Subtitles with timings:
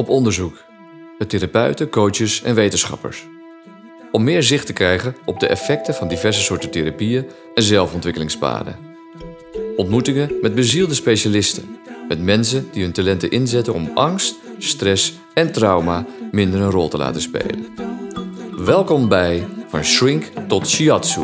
[0.00, 0.64] op onderzoek
[1.18, 3.26] met therapeuten, coaches en wetenschappers.
[4.12, 8.76] Om meer zicht te krijgen op de effecten van diverse soorten therapieën en zelfontwikkelingspaden.
[9.76, 11.78] Ontmoetingen met bezielde specialisten,
[12.08, 16.96] met mensen die hun talenten inzetten om angst, stress en trauma minder een rol te
[16.96, 17.66] laten spelen.
[18.56, 21.20] Welkom bij Van Shrink tot Shiatsu.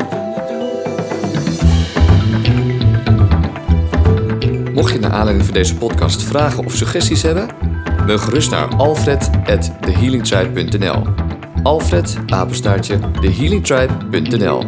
[4.73, 7.56] Mocht je naar aanleiding van deze podcast vragen of suggesties hebben,
[8.07, 11.03] mail gerust naar alfred.thehealingtribe.nl
[11.63, 14.65] Alfred, apenstaartje, thehealingtribe.nl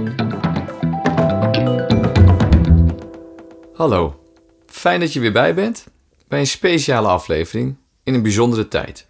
[3.73, 4.23] Hallo,
[4.65, 5.85] fijn dat je weer bij bent
[6.27, 9.07] bij een speciale aflevering in een bijzondere tijd.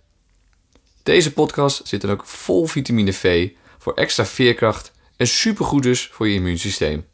[1.04, 6.28] Deze podcast zit dan ook vol vitamine V voor extra veerkracht en supergoed dus voor
[6.28, 7.06] je immuunsysteem.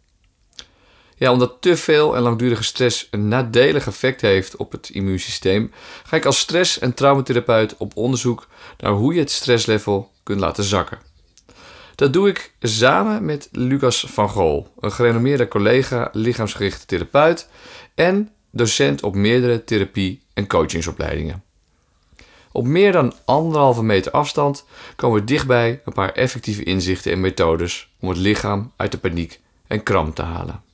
[1.16, 5.72] Ja, omdat te veel en langdurige stress een nadelig effect heeft op het immuunsysteem,
[6.04, 10.64] ga ik als stress- en traumatherapeut op onderzoek naar hoe je het stresslevel kunt laten
[10.64, 11.00] zakken.
[11.96, 17.48] Dat doe ik samen met Lucas van Gool, een gerenommeerde collega lichaamsgerichte therapeut
[17.96, 21.44] en docent op meerdere therapie- en coachingsopleidingen.
[22.52, 27.94] Op meer dan anderhalve meter afstand komen we dichtbij een paar effectieve inzichten en methodes
[28.00, 30.65] om het lichaam uit de paniek en kramp te halen.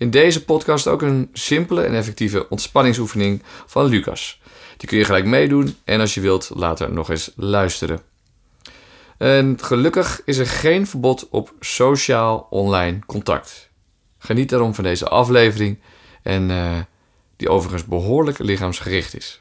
[0.00, 4.40] In deze podcast ook een simpele en effectieve ontspanningsoefening van Lucas.
[4.76, 8.00] Die kun je gelijk meedoen en als je wilt later nog eens luisteren.
[9.18, 13.68] En gelukkig is er geen verbod op sociaal online contact.
[14.18, 15.78] Geniet daarom van deze aflevering
[16.22, 16.78] en uh,
[17.36, 19.40] die overigens behoorlijk lichaamsgericht is.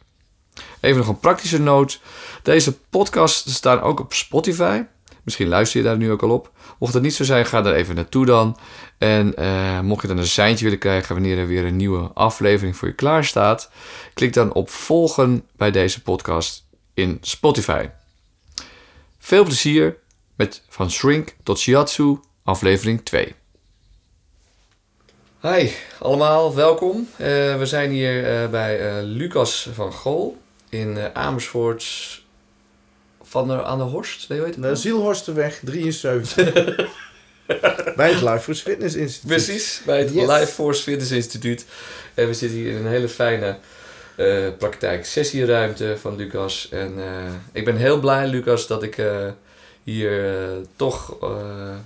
[0.79, 2.01] Even nog een praktische noot.
[2.43, 4.83] Deze podcasts staan ook op Spotify.
[5.29, 6.51] Misschien luister je daar nu ook al op.
[6.79, 8.57] Mocht dat niet zo zijn, ga daar even naartoe dan.
[8.97, 12.75] En uh, mocht je dan een seintje willen krijgen wanneer er weer een nieuwe aflevering
[12.75, 13.71] voor je klaar staat,
[14.13, 17.89] klik dan op volgen bij deze podcast in Spotify.
[19.19, 19.97] Veel plezier
[20.35, 23.35] met Van Shrink tot Shiatsu, aflevering 2.
[25.41, 25.69] Hi
[25.99, 27.07] allemaal, welkom.
[27.11, 30.37] Uh, we zijn hier uh, bij Lucas van Gool
[30.69, 31.83] in Amersfoort
[33.29, 34.29] van de, aan de Horst.
[34.29, 34.63] Nee, hoe heet het?
[34.63, 36.35] De Zielhorstenweg 73.
[37.95, 39.27] bij het Life Force Fitness Instituut.
[39.27, 40.27] Precies, bij het yes.
[40.27, 41.65] Life Force Fitness Instituut.
[42.13, 43.57] En we zitten hier in een hele fijne
[44.17, 46.67] uh, praktijk sessieruimte van Lucas.
[46.71, 47.05] En uh,
[47.51, 49.27] ik ben heel blij, Lucas, dat ik uh,
[49.83, 50.11] hier
[50.75, 51.17] toch,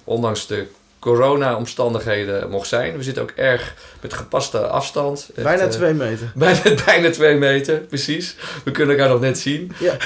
[0.04, 0.68] ondanks de
[1.04, 2.98] corona-omstandigheden mocht zijn.
[2.98, 5.30] We zitten ook erg met gepaste afstand.
[5.36, 6.32] Bijna het, twee meter.
[6.36, 8.36] Bijna, bijna twee meter, precies.
[8.64, 9.72] We kunnen elkaar nog net zien.
[9.80, 9.98] Ja.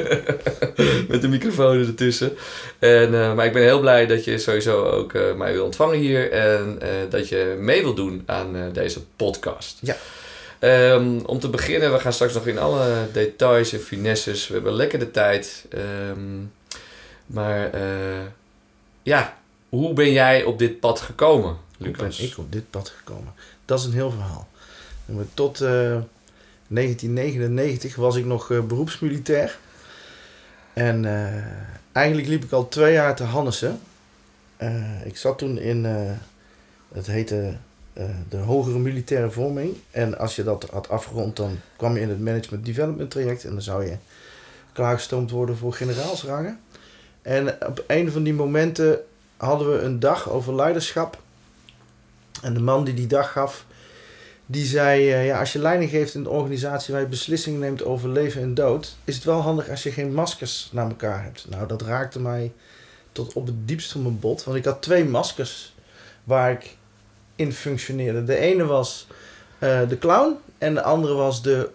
[1.08, 2.36] met de microfoon ertussen.
[2.78, 5.98] En, uh, maar ik ben heel blij dat je sowieso ook uh, mij wil ontvangen
[5.98, 6.30] hier.
[6.32, 9.78] En uh, dat je mee wil doen aan deze podcast.
[9.80, 9.96] Ja.
[10.94, 14.48] Um, om te beginnen, we gaan straks nog in alle details en finesses.
[14.48, 15.66] We hebben lekker de tijd.
[16.10, 16.52] Um,
[17.26, 17.70] maar
[19.02, 19.40] ja,
[19.72, 22.18] hoe ben jij op dit pad gekomen, Lucas?
[22.18, 23.32] Hoe ben ik op dit pad gekomen?
[23.64, 24.48] Dat is een heel verhaal.
[25.34, 29.58] Tot uh, 1999 was ik nog uh, beroepsmilitair.
[30.72, 31.44] En uh,
[31.92, 33.80] eigenlijk liep ik al twee jaar te Hannessen.
[35.04, 35.84] ik zat toen in,
[36.92, 37.56] het heette
[38.28, 39.76] de hogere militaire vorming.
[39.90, 43.44] En als je dat had afgerond, dan kwam je in het management development traject.
[43.44, 43.96] En dan zou je
[44.72, 46.60] klaargestoomd worden voor generaalsrangen.
[47.22, 49.00] En op een van die momenten
[49.44, 51.20] hadden we een dag over leiderschap.
[52.42, 53.64] En de man die die dag gaf,
[54.46, 57.84] die zei: uh, ja, Als je leiding geeft in de organisatie waar je beslissingen neemt
[57.84, 61.46] over leven en dood, is het wel handig als je geen maskers naar elkaar hebt.
[61.48, 62.52] Nou, dat raakte mij
[63.12, 64.44] tot op het diepst van mijn bot.
[64.44, 65.74] Want ik had twee maskers
[66.24, 66.76] waar ik
[67.36, 68.24] in functioneerde.
[68.24, 69.06] De ene was
[69.58, 71.70] uh, de clown en de andere was de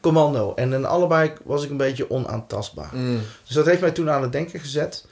[0.00, 0.54] commando.
[0.54, 2.90] En in allebei was ik een beetje onaantastbaar.
[2.92, 3.20] Mm.
[3.44, 5.06] Dus dat heeft mij toen aan het denken gezet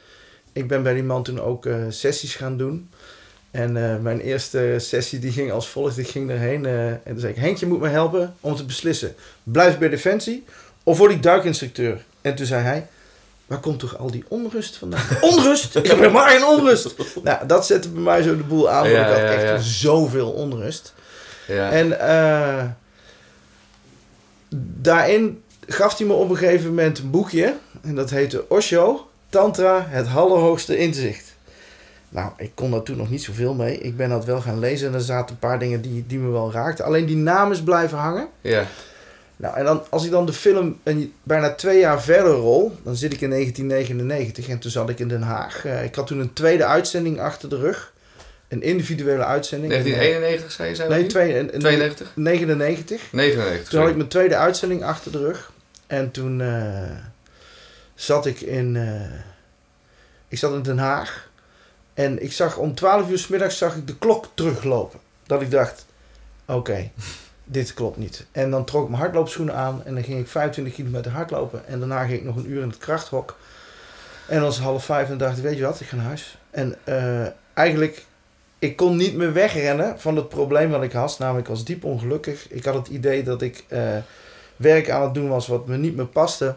[0.58, 2.90] ik ben bij die man toen ook uh, sessies gaan doen.
[3.50, 5.98] En uh, mijn eerste sessie die ging als volgt.
[5.98, 7.38] Ik ging erheen uh, en toen zei ik...
[7.38, 9.14] Henkje moet me helpen om te beslissen.
[9.42, 10.44] Blijf bij Defensie
[10.82, 12.04] of voor die duikinstructeur?
[12.20, 12.86] En toen zei hij...
[13.46, 15.04] Waar komt toch al die onrust vandaan?
[15.30, 15.76] onrust?
[15.76, 16.94] Ik heb helemaal geen onrust.
[17.22, 18.82] nou, dat zette bij mij zo de boel aan.
[18.82, 19.58] Want ja, ik had ja, echt ja.
[19.58, 20.94] zoveel onrust.
[21.46, 21.70] Ja.
[21.70, 21.96] En
[24.80, 27.54] daarin gaf hij me op een gegeven moment een boekje.
[27.82, 29.07] En dat heette Osho.
[29.28, 31.36] Tantra, het allerhoogste inzicht.
[32.08, 33.78] Nou, ik kon daar toen nog niet zoveel mee.
[33.78, 36.30] Ik ben dat wel gaan lezen en er zaten een paar dingen die, die me
[36.30, 36.84] wel raakten.
[36.84, 38.28] Alleen die naam is blijven hangen.
[38.40, 38.66] Ja.
[39.36, 42.96] Nou, en dan, als ik dan de film een, bijna twee jaar verder rol, dan
[42.96, 45.64] zit ik in 1999 en toen zat ik in Den Haag.
[45.64, 47.92] Uh, ik had toen een tweede uitzending achter de rug.
[48.48, 49.72] Een individuele uitzending.
[49.72, 50.74] 1991 zei je?
[50.74, 52.12] Zei nee, twee, een, 92?
[52.14, 53.12] 99.
[53.12, 53.68] 99.
[53.68, 55.52] Toen had ik mijn tweede uitzending achter de rug.
[55.86, 56.82] En toen eh,
[57.98, 59.18] zat ik in, eh,
[60.28, 61.30] ik zat in Den Haag.
[61.94, 65.00] En ik zag om 12 uur s middags zag ik de klok teruglopen.
[65.26, 65.86] Dat ik dacht,
[66.46, 66.90] oké,
[67.44, 68.26] dit klopt niet.
[68.32, 71.66] En dan trok ik mijn hardloopschoenen aan en dan ging ik 25 kilometer hardlopen.
[71.66, 73.36] En daarna ging ik nog een uur in het krachthok.
[74.28, 76.38] En het half vijf en dacht ik, weet je wat, ik ga naar huis.
[76.50, 78.04] En eh, eigenlijk,
[78.58, 81.18] ik kon niet meer wegrennen van het probleem wat ik had.
[81.18, 82.50] Namelijk, ik was diep ongelukkig.
[82.50, 83.96] Ik had het idee dat ik eh,
[84.56, 86.54] werk aan het doen was wat me niet meer paste.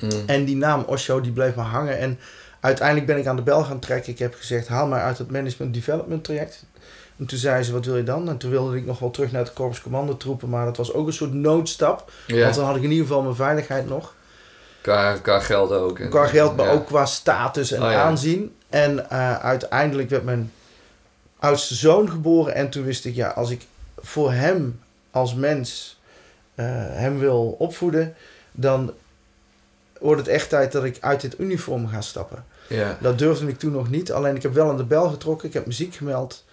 [0.00, 0.10] Mm.
[0.26, 1.98] En die naam Osho, die bleef me hangen.
[1.98, 2.18] En
[2.60, 4.12] uiteindelijk ben ik aan de bel gaan trekken.
[4.12, 6.64] Ik heb gezegd, haal mij uit het management development traject.
[7.18, 8.28] En toen zei ze, wat wil je dan?
[8.28, 10.48] En toen wilde ik nog wel terug naar het korps commandotroepen.
[10.48, 12.12] Maar dat was ook een soort noodstap.
[12.28, 14.14] Want dan had ik in ieder geval mijn veiligheid nog.
[14.80, 15.98] qua, qua geld ook.
[15.98, 16.72] En- Qua geld, maar ja.
[16.72, 18.02] ook qua status en Oh, ja.
[18.02, 18.54] aanzien.
[18.68, 20.52] En eh, uiteindelijk werd mijn
[21.38, 22.54] oudste zoon geboren.
[22.54, 23.66] En toen wist ik, ja, als ik
[23.98, 24.80] voor hem
[25.10, 25.98] als mens
[26.54, 28.14] eh, hem wil opvoeden,
[28.52, 28.92] dan
[30.00, 32.44] wordt het echt tijd dat ik uit dit uniform ga stappen.
[32.66, 32.98] Ja.
[33.00, 34.12] Dat durfde ik toen nog niet.
[34.12, 35.48] Alleen ik heb wel aan de bel getrokken.
[35.48, 36.44] Ik heb muziek gemeld.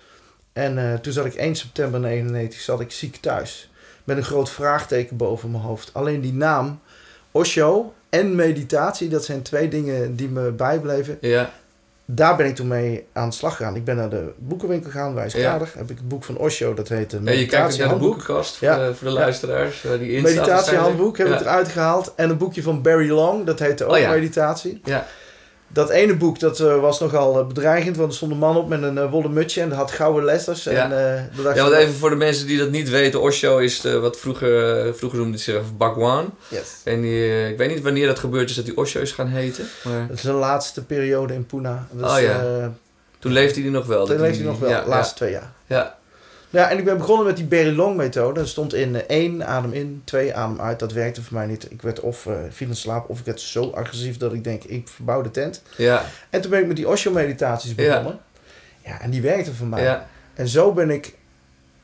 [0.53, 3.69] En eh, toen zat ik 1 september 99 zat ik ziek thuis.
[4.03, 5.93] Met een groot vraagteken boven mijn hoofd.
[5.93, 6.79] Alleen die naam,
[7.31, 11.17] Osho en meditatie, dat zijn twee dingen die me bijbleven.
[11.21, 11.53] Ja.
[12.09, 13.75] Daar ben ik toen mee aan de slag gegaan.
[13.75, 15.69] Ik ben naar de boekenwinkel gegaan, Wijskader.
[15.77, 18.09] Heb ik het boek van Osho, dat heet de En je kijkt naar de Meditatiehandboek.
[18.15, 18.77] boekenkast voor, Ja.
[18.87, 19.19] de, voor de Ja.
[19.19, 19.83] luisteraars.
[19.85, 22.13] eh, die Meditatiehandboek heb ik eruit gehaald.
[22.15, 24.09] En een boekje van Barry Long, dat heette ook Oh ja.
[24.09, 24.81] Meditatie.
[24.83, 25.05] Ja.
[25.69, 28.67] Dat ene boek dat, eh, was nogal eh, bedreigend, want er stond een man op
[28.69, 30.63] met een eh, wollen mutsje en dat had gouden letters.
[30.63, 30.91] Ja.
[30.91, 33.21] En, Ja, want even voor de mensen die dat niet weten.
[33.21, 36.33] Osho is de, wat vroeger, vroeger noemde ze Bhagwan.
[36.47, 36.61] Yes.
[36.83, 39.67] En die, ik weet niet wanneer dat gebeurd is dat die Osho is gaan heten.
[39.83, 41.75] Maar Dat is de laatste periode in Pune.
[41.91, 42.71] Dus, Oh ja.
[43.19, 44.05] toen leefde hij nog wel.
[44.05, 45.51] toen leeft hij nog wel, de laatste twee jaar.
[45.65, 45.96] Ja.
[46.57, 48.39] Ja, en ik ben begonnen met die Barry Long methode.
[48.39, 50.79] Dat stond in eh, één adem in, twee adem uit.
[50.79, 51.71] Dat werkte voor mij niet.
[51.71, 54.63] Ik werd of eh viel in slaap of ik werd zo agressief dat ik denk,
[54.63, 55.61] ik verbouw de tent.
[55.75, 58.19] ja, En toen ben ik met die Osho meditaties begonnen.
[58.85, 59.83] Ja, en die werkte voor mij.
[59.83, 61.15] ja, En zo ben ik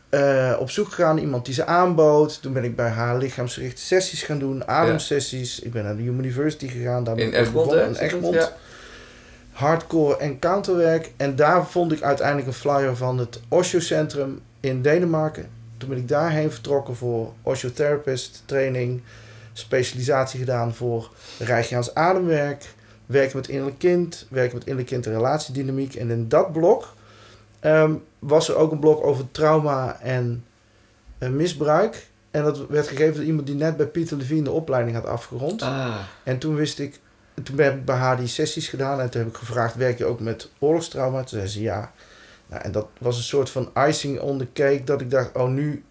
[0.10, 2.42] eh, op zoek gegaan naar iemand die ze aanbood.
[2.42, 5.60] Toen ben ik bij haar lichaamsgerichte sessies gaan doen, ademsessies.
[5.60, 7.04] Ik ben naar de Human University gegaan.
[7.04, 7.88] Daar ben In Egmond, begonnen?
[7.88, 7.96] In?
[7.96, 8.36] Egmond.
[8.36, 8.52] Ja.
[9.52, 11.12] Hardcore en counterwerk.
[11.18, 15.50] En daar vond ik uiteindelijk een flyer van het Osho Centrum in Denemarken.
[15.78, 19.02] Toen ben ik daarheen vertrokken voor Osho Therapist training.
[19.54, 22.74] Specialisatie gedaan voor Rijgiaans ademwerk.
[23.06, 24.28] Werken met innerlijk kind.
[24.30, 25.96] Werken met innerlijk kind en relatiedynamiek.
[25.96, 26.94] En in dat blok
[27.60, 30.46] ehm, was er ook een blok over trauma en
[31.18, 32.08] eh, misbruik.
[32.32, 35.62] En dat werd gegeven door iemand die net bij Pieter Levine de opleiding had afgerond.
[35.62, 37.00] Ah, En toen wist ik,
[37.44, 40.06] toen heb ik bij haar die sessies gedaan en toen heb ik gevraagd, werk je
[40.06, 41.18] ook met oorlogstrauma?
[41.18, 41.92] Toen zei ze ja.
[42.48, 45.50] Nou, en dat was een soort van icing on the cake, dat ik dacht, oh
[45.50, 45.84] nu,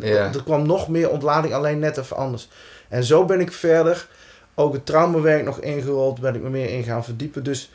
[0.00, 0.32] Ja.
[0.34, 2.48] er kwam nog meer ontlading, alleen net even anders.
[2.88, 4.08] En zo ben ik verder,
[4.54, 7.42] ook het traumawerk nog ingerold, ben ik me meer in gaan verdiepen.
[7.42, 7.70] Dus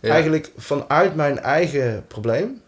[0.00, 0.10] ja.
[0.10, 2.60] eigenlijk vanuit mijn eigen probleem,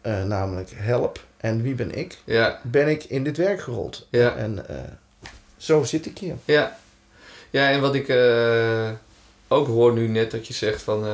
[0.00, 4.06] eh, namelijk help en wie ben ik, Ja, ben ik in dit werk gerold.
[4.10, 4.34] Ja.
[4.34, 4.76] En eh,
[5.56, 6.34] zo zit ik hier.
[6.44, 6.78] ja.
[7.52, 8.90] Ja, en wat ik eh,
[9.48, 11.04] ook hoor nu net dat je zegt van...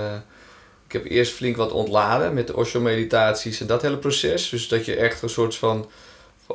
[0.97, 4.49] ik heb eerst flink wat ontladen met de Osho-meditaties en dat hele proces.
[4.49, 5.89] Dus dat je echt een soort van...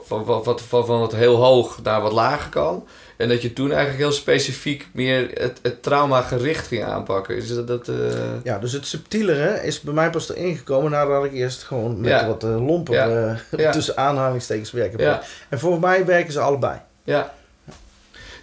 [0.04, 2.88] Van, van, van, van, van wat heel hoog naar wat lager kan.
[3.18, 7.36] En dat je toen eigenlijk heel specifiek meer het, het trauma gericht ging aanpakken.
[7.36, 7.68] Is dat...
[7.68, 7.96] dat eh,
[8.44, 12.10] Ja, dus het subtielere is bij mij pas erin gekomen nadat ik eerst gewoon met
[12.10, 12.28] Ja.
[12.28, 13.38] wat uh, lomper Ja.
[13.58, 13.72] Ja.
[13.72, 15.20] tussen aanhalingstekens werken.
[15.50, 16.80] En voor mij werken ze allebei.
[17.04, 17.34] Ja.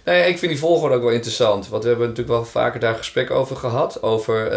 [0.05, 1.67] Nou ja, ik vind die volgorde ook wel interessant.
[1.67, 4.01] Want we hebben natuurlijk wel vaker daar gesprek over gehad.
[4.01, 4.51] Over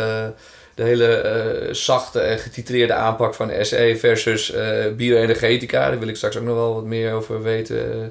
[0.75, 5.89] de hele eh, zachte en getitreerde aanpak van SE versus eh, bioenergetica.
[5.89, 8.09] Daar wil ik straks ook nog wel wat meer over weten eh,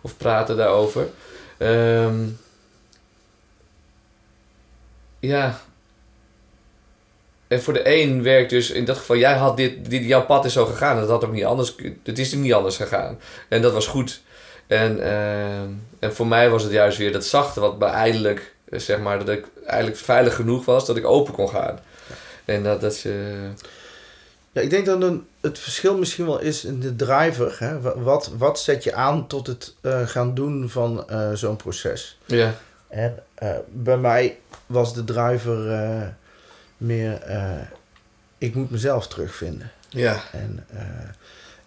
[0.00, 1.08] of praten daarover.
[1.58, 2.26] Ehm,
[5.18, 5.60] ja.
[7.48, 10.44] En voor de een werkt dus in dat geval, jij had dit, dit jouw pad
[10.44, 10.96] is zo gegaan.
[11.00, 13.18] Dat had ook niet anders, het is niet anders gegaan.
[13.48, 14.20] En dat was goed.
[14.66, 15.68] En, ehm,
[15.98, 19.28] en voor mij was het juist weer dat zachte, wat me eindelijk, zeg maar, dat
[19.28, 21.78] ik eigenlijk veilig genoeg was dat ik open kon gaan.
[22.44, 23.36] En dat, dat je.
[24.52, 27.56] Ja, ik denk dat een, het verschil misschien wel is in de driver.
[27.58, 27.80] Hè?
[27.80, 32.18] Wa- Wat, wat zet je aan tot het eh, gaan doen van eh, zo'n proces?
[32.26, 32.54] Ja.
[32.88, 36.06] En eh, bij mij was de driver eh,
[36.76, 37.60] meer, eh,
[38.38, 39.70] ik moet mezelf terugvinden.
[39.88, 40.22] Ja.
[40.32, 40.80] En, eh,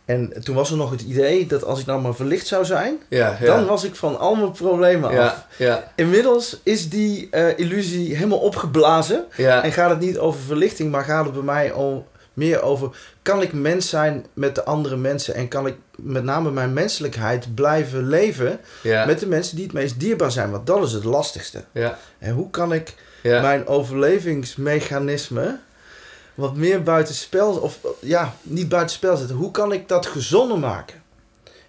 [0.06, 2.98] en toen was er nog het idee dat als ik nou maar verlicht zou zijn,
[3.08, 3.38] Ja.
[3.40, 3.46] Ja.
[3.46, 5.46] dan was ik van al mijn problemen af.
[5.58, 5.92] ja.
[5.96, 9.26] Inmiddels is die eh, illusie helemaal opgeblazen.
[9.62, 12.90] En gaat het niet over verlichting, maar gaat het bij mij om meer over,
[13.22, 17.56] kan ik mens zijn met de andere mensen en kan ik met name mijn menselijkheid
[17.56, 18.60] blijven leven
[19.06, 21.64] met de mensen die het meest dierbaar zijn, want dat is het lastigste.
[21.72, 21.98] ja.
[22.20, 25.58] En hoe kan ik mijn overlevingsmechanisme
[26.34, 29.36] wat meer buitenspel, of ja, niet buitenspel zetten.
[29.36, 31.02] Hoe kan ik dat gezonder maken?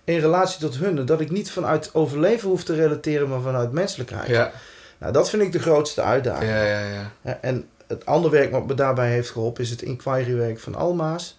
[0.05, 4.29] In relatie tot hun, dat ik niet vanuit overleven hoef te relateren, maar vanuit menselijkheid.
[4.29, 4.53] Ja.
[4.99, 6.51] Nou, dat vind ik de grootste uitdaging.
[6.51, 7.11] Ja, ja, ja.
[7.21, 11.39] Ja, En het andere werk wat me daarbij heeft geholpen is het inquiry-werk van Alma's.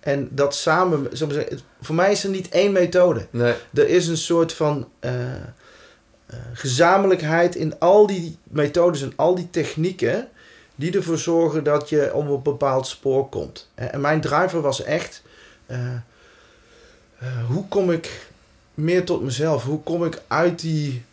[0.00, 3.26] En dat samen, we zeggen, voor mij is er niet één methode.
[3.30, 3.54] Nee.
[3.74, 9.50] Er is een soort van eh, eh, gezamenlijkheid in al die methodes en al die
[9.50, 10.28] technieken
[10.74, 13.68] die ervoor zorgen dat je op een bepaald spoor komt.
[13.74, 15.22] En en mijn driver was echt,
[15.66, 15.78] eh,
[17.18, 18.30] eh, hoe kom ik
[18.74, 19.64] meer tot mezelf?
[19.64, 21.04] Hoe kom ik uit die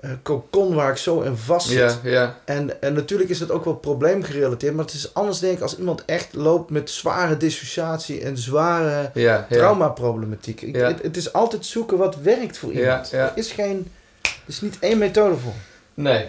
[0.00, 1.98] eh cocon waar ik zo in vast zit?
[2.44, 5.78] En, en natuurlijk is dat ook wel probleemgerelateerd, maar het is anders denk ik als
[5.78, 9.10] iemand echt loopt met zware dissociatie en zware
[9.48, 10.62] traumaproblematiek.
[10.62, 10.76] Ik-.
[10.76, 13.12] Het, het is altijd zoeken wat werkt voor iemand.
[13.12, 15.54] Er is geen, er is niet één methode voor.
[15.94, 16.28] Nee.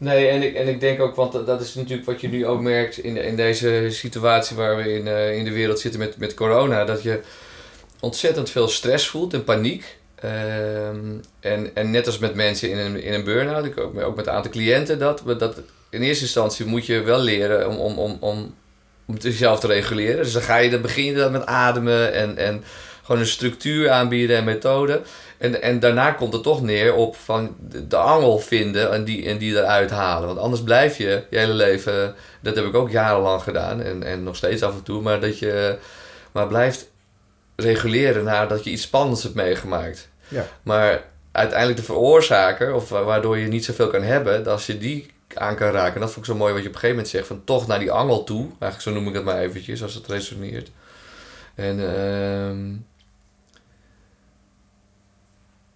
[0.00, 2.60] Nee, en ik, en ik denk ook, want dat- is natuurlijk wat je nu ook
[2.60, 6.34] merkt in, in deze situatie waar we in, eh, in de wereld zitten met, met
[6.34, 7.20] corona, dat je
[8.00, 9.98] ontzettend veel stress voelt en paniek.
[10.14, 10.98] Ehm,
[11.40, 14.32] en, en net als met mensen in een, in een burn-out, ook, ook met een
[14.32, 18.54] aantal cliënten, dat, dat in eerste instantie moet je wel leren om, om, om, om,
[19.06, 20.22] om jezelf te reguleren.
[20.24, 22.64] Dus dan ga je, dan begin je dan met ademen en, en
[23.10, 25.02] gewoon een structuur aanbieden en methode.
[25.38, 27.56] En, en daarna komt het toch neer op van
[27.88, 30.26] de, angel vinden en die, en die eruit halen.
[30.26, 34.22] Want anders blijf je je hele leven, dat heb ik ook jarenlang gedaan en, en
[34.22, 35.78] nog steeds af en toe, maar dat je
[36.32, 36.90] maar blijft
[37.56, 40.08] reguleren nadat je iets spannends hebt meegemaakt.
[40.28, 40.46] Ja.
[40.62, 44.78] Maar uiteindelijk de veroorzaker, of wa- waardoor je niet zoveel kan hebben, dat als je
[44.78, 47.14] die aan kan raken, dat vond ik zo mooi wat je op een gegeven moment
[47.14, 49.94] zegt, van toch naar die angel toe, eigenlijk zo noem ik het maar eventjes, als
[49.94, 50.70] het resoneert.
[51.54, 52.88] En ehm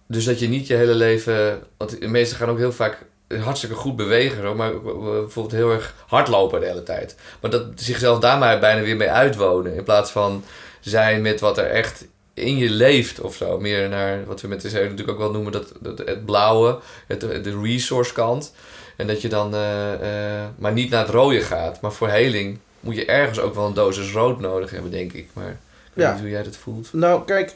[0.07, 1.59] dus dat je niet je hele leven.
[1.77, 2.97] Want de meesten gaan ook heel vaak
[3.39, 7.15] hartstikke goed bewegen, hoor, maar bijvoorbeeld heel erg hardlopen de hele tijd.
[7.41, 9.75] Maar dat zichzelf daar maar bijna weer mee uitwonen.
[9.75, 10.43] In plaats van
[10.79, 13.59] zijn met wat er echt in je leeft of zo.
[13.59, 16.79] Meer naar wat we met de zee natuurlijk ook wel noemen, dat, dat, het blauwe,
[17.07, 18.53] het, de resource kant.
[18.97, 21.81] En dat je dan eh, eh, maar niet naar het rode gaat.
[21.81, 25.29] Maar voor heling moet je ergens ook wel een dosis rood nodig hebben, denk ik.
[25.33, 25.57] Maar ik
[25.93, 26.11] weet Ja.
[26.11, 26.93] niet hoe jij dat voelt.
[26.93, 27.53] Nou, kijk,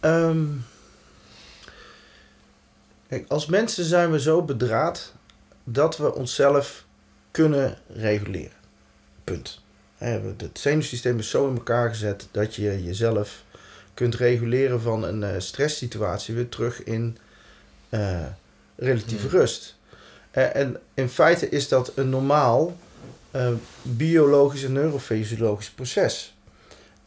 [0.00, 0.42] ehm,
[3.14, 5.12] kijk, als mensen zijn we zo bedraad
[5.64, 6.84] dat we onszelf
[7.30, 8.56] kunnen reguleren.
[9.24, 9.62] Punt.
[9.98, 13.42] Het zenuwsysteem is zo in elkaar gezet dat je jezelf
[13.94, 17.16] kunt reguleren van een eh, stresssituatie weer terug in
[17.88, 18.26] eh,
[18.76, 19.38] relatieve Hmm.
[19.38, 19.76] rust.
[20.30, 22.76] Eh, en in feite is dat een normaal
[23.82, 26.34] biologisch en neurofysiologisch proces.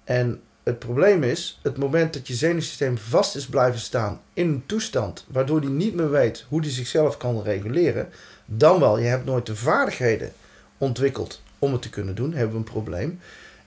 [0.04, 4.64] En het probleem is, het moment dat je zenuwsysteem vast is blijven staan in een
[4.66, 8.10] toestand waardoor die niet meer weet hoe die zichzelf kan reguleren,
[8.46, 10.32] dan wel, je hebt nooit de vaardigheden
[10.78, 13.20] ontwikkeld om het te kunnen doen, hebben we een probleem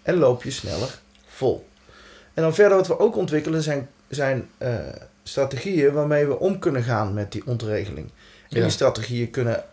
[0.02, 1.69] en loop je sneller vol.
[2.35, 4.75] En dan verder wat we ook ontwikkelen zijn, zijn eh,
[5.23, 8.07] strategieën waarmee we om kunnen gaan met die ontregeling.
[8.49, 8.62] En Ja.
[8.62, 9.64] die strategieën kunnen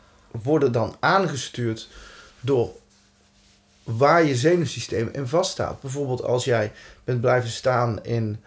[0.43, 1.89] worden dan aangestuurd
[2.39, 2.69] door
[3.87, 5.81] waar je zenuwsysteem in vaststaat.
[5.81, 6.71] Bijvoorbeeld als jij
[7.03, 8.37] bent blijven staan in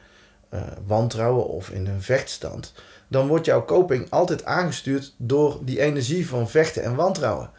[0.48, 2.72] eh, wantrouwen of in een vechtstand,
[3.08, 7.50] dan wordt jouw coping altijd aangestuurd door die energie van vechten en wantrouwen.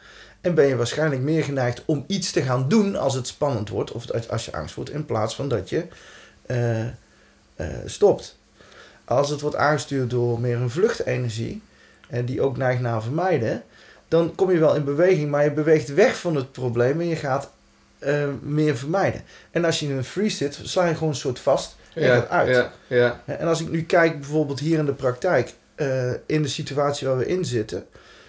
[0.41, 3.91] En ben je waarschijnlijk meer geneigd om iets te gaan doen als het spannend wordt
[3.91, 5.85] of als- als je angst wordt, in plaats van dat je
[6.45, 6.91] eh, eh,
[7.85, 8.38] stopt.
[9.05, 11.61] Als het wordt aangestuurd door meer een vluchtenergie,
[12.09, 13.63] en die ook neigt naar vermijden,
[14.07, 17.15] dan kom je wel in beweging, maar je beweegt weg van het probleem en je
[17.15, 17.51] gaat
[18.01, 19.22] eh, meer vermijden.
[19.51, 22.29] En als je in een freeze zit, sla je gewoon een soort vast en gaat
[22.29, 22.50] uit.
[22.55, 23.22] ja, ja.
[23.25, 27.17] En als ik nu kijk bijvoorbeeld hier in de praktijk, eh, in de situatie waar
[27.17, 27.86] we in zitten.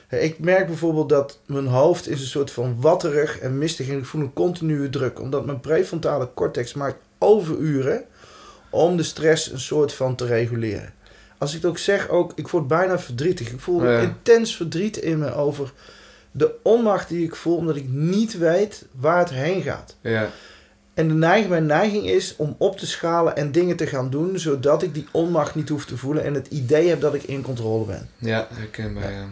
[0.09, 4.05] Ik merk bijvoorbeeld dat mijn hoofd is een soort van watterig en mistig en ik
[4.05, 5.21] voel een continue druk.
[5.21, 8.05] Omdat mijn prefrontale cortex maakt overuren
[8.71, 10.93] om de stress een soort van te reguleren.
[11.39, 13.51] Als ik het ook zeg, ook, ik word bijna verdrietig.
[13.51, 13.99] Ik voel Ja.
[14.01, 15.73] intens verdriet in me over
[16.33, 19.97] de onmacht die ik voel omdat ik niet weet waar het heen gaat.
[20.01, 20.31] ja.
[20.95, 24.39] En de neiging, mijn neiging is om op te schalen en dingen te gaan doen,
[24.39, 27.43] zodat ik die onmacht niet hoef te voelen en het idee heb dat ik in
[27.43, 28.09] controle ben.
[28.19, 29.25] Ja, herkenbaar, ja.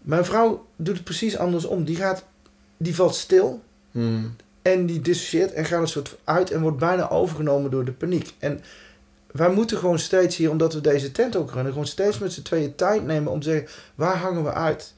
[0.00, 1.84] Mijn vrouw doet het precies andersom.
[1.84, 2.24] Die, gaat,
[2.76, 4.36] die valt stil Hmm.
[4.62, 8.34] en die dissocieert en gaat een soort uit en wordt bijna overgenomen door de paniek.
[8.38, 8.60] En
[9.30, 12.42] wij moeten gewoon steeds hier, omdat we deze tent ook runnen, gewoon steeds met z'n
[12.42, 14.94] tweeën tijd nemen om te zeggen, waar hangen we uit?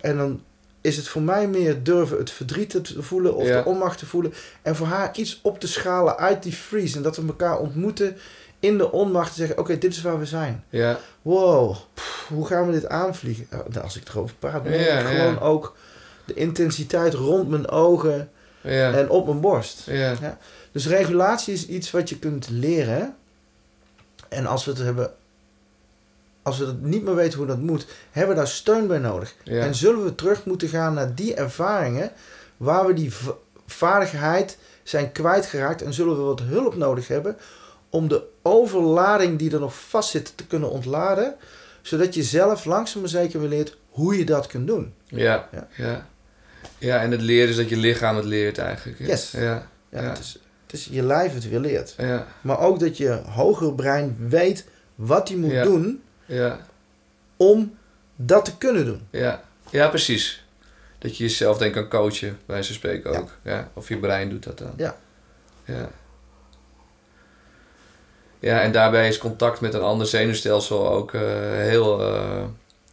[0.00, 0.42] En dan
[0.80, 3.62] is het voor mij meer durven het verdriet te voelen of Ja.
[3.62, 4.34] de onmacht te voelen.
[4.62, 6.96] En voor haar iets op te schalen uit die freeze.
[6.96, 8.16] En dat we elkaar ontmoeten
[8.60, 9.30] in de onmacht.
[9.30, 10.64] Te zeggen, oké, dit is waar we zijn.
[10.68, 13.46] Ja, Wow, pff, hoe gaan we dit aanvliegen?
[13.50, 15.76] Nou, Als ik erover praat, merk Ja, ik gewoon ook
[16.24, 18.30] de intensiteit rond mijn ogen
[18.92, 19.82] en op mijn borst.
[19.86, 20.38] ja,
[20.72, 23.16] Dus regulatie is iets wat je kunt leren.
[24.28, 25.10] En als we het hebben,
[26.48, 29.34] als we het niet meer weten hoe dat moet, hebben we daar steun bij nodig.
[29.44, 29.60] ja.
[29.62, 32.10] En zullen we terug moeten gaan naar die ervaringen
[32.56, 33.36] waar we die va-
[33.66, 37.36] vaardigheid zijn kwijtgeraakt en zullen we wat hulp nodig hebben
[37.90, 41.34] om de overlading die er nog vast zit te kunnen ontladen,
[41.82, 44.94] zodat je zelf langzaam maar zeker weer leert hoe je dat kunt doen.
[45.06, 45.66] Ja, Ja.
[45.76, 46.06] ja.
[46.78, 47.00] ja.
[47.02, 48.98] en het leren is dat je lichaam het leert eigenlijk.
[48.98, 49.30] Yes.
[49.30, 49.68] Ja, Ja,
[50.02, 50.08] Ja.
[50.08, 51.94] Het, is, het is je lijf het weer leert.
[51.98, 54.64] ja, Maar ook dat je hogere brein weet
[54.94, 55.62] wat hij moet Ja.
[55.62, 56.58] doen ja,
[57.36, 57.76] om
[58.16, 59.06] dat te kunnen doen.
[59.10, 59.42] ja.
[59.70, 60.44] Ja, precies.
[60.98, 63.30] Dat je jezelf denk kan coachen, bij ze spreken ook.
[63.42, 63.68] Ja.
[63.72, 64.72] Of je brein doet dat dan.
[64.76, 64.96] Ja.
[65.64, 65.90] Ja.
[68.38, 71.20] Ja, en daarbij is contact met een ander zenuwstelsel ook eh,
[71.52, 72.44] heel eh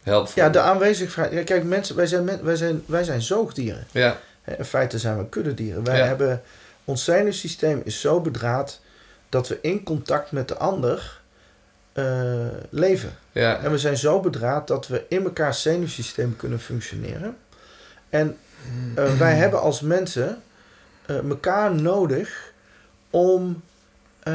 [0.02, 0.42] helpvol.
[0.42, 1.44] Ja, de aanwezigheid.
[1.44, 3.86] Kijk, mensen, wij zijn, men- wij zijn, wij zijn zoogdieren.
[3.90, 4.18] Ja,
[4.58, 5.84] In feite zijn we kuddedieren.
[5.84, 6.04] Wij Ja.
[6.04, 6.42] hebben,
[6.84, 8.80] ons zenuwsysteem is zo bedraad
[9.28, 11.15] dat we in contact met de ander
[11.96, 13.10] eh, leven.
[13.32, 17.36] ja, En we zijn zo bedraad dat we in elkaars zenuwsysteem kunnen functioneren.
[18.08, 18.36] En
[18.94, 20.42] eh, wij hebben als mensen
[21.06, 22.52] eh, elkaar nodig
[23.10, 23.62] om,
[24.22, 24.32] eh,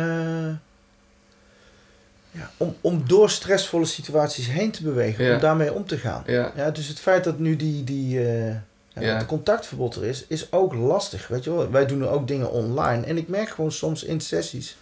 [2.32, 5.34] ja, om, om door stressvolle situaties heen te bewegen, Ja.
[5.34, 6.24] om daarmee om te gaan.
[6.26, 8.56] ja, Ja, dus het feit dat nu die, die eh,
[8.94, 9.02] Ja.
[9.18, 11.28] het contactverbod er is, is ook lastig.
[11.28, 11.72] Weet je wel?
[11.72, 13.06] Wij doen ook dingen online.
[13.06, 14.78] En ik merk gewoon soms in sessies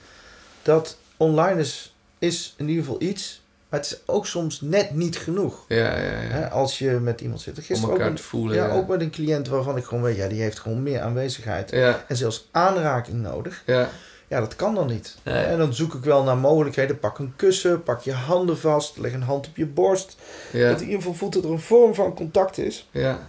[0.62, 1.88] dat online is,
[2.19, 5.65] is in ieder geval iets, maar het is ook soms net niet genoeg.
[5.67, 6.11] ja, ja, ja.
[6.27, 7.57] Hè, als je met iemand zit.
[7.57, 8.55] Om Gisteren ook, met, voelen.
[8.55, 11.01] ja, Ja, ook met een cliënt waarvan ik gewoon weet, ja, die heeft gewoon meer
[11.01, 11.71] aanwezigheid.
[11.71, 13.63] ja, En zelfs aanraking nodig.
[13.65, 13.89] ja,
[14.27, 15.15] Ja, dat kan dan niet.
[15.23, 15.43] Nee.
[15.43, 16.99] En dan zoek ik wel naar mogelijkheden.
[16.99, 20.15] Pak een kussen, pak je handen vast, leg een hand op je borst.
[20.51, 22.88] ja, Dat in ieder geval voelt dat er een vorm van contact is.
[22.91, 23.27] ja,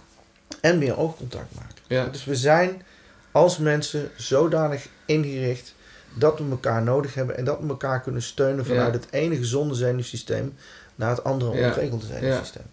[0.61, 1.75] En meer oogcontact maken.
[1.87, 2.81] ja, Dus we zijn
[3.31, 5.73] als mensen zodanig ingericht
[6.13, 7.37] dat we elkaar nodig hebben.
[7.37, 8.99] En dat we elkaar kunnen steunen vanuit Ja.
[8.99, 10.53] het ene gezonde zenuwsysteem
[10.95, 11.65] naar het andere Ja.
[11.67, 12.63] ontregelde zenuwsysteem.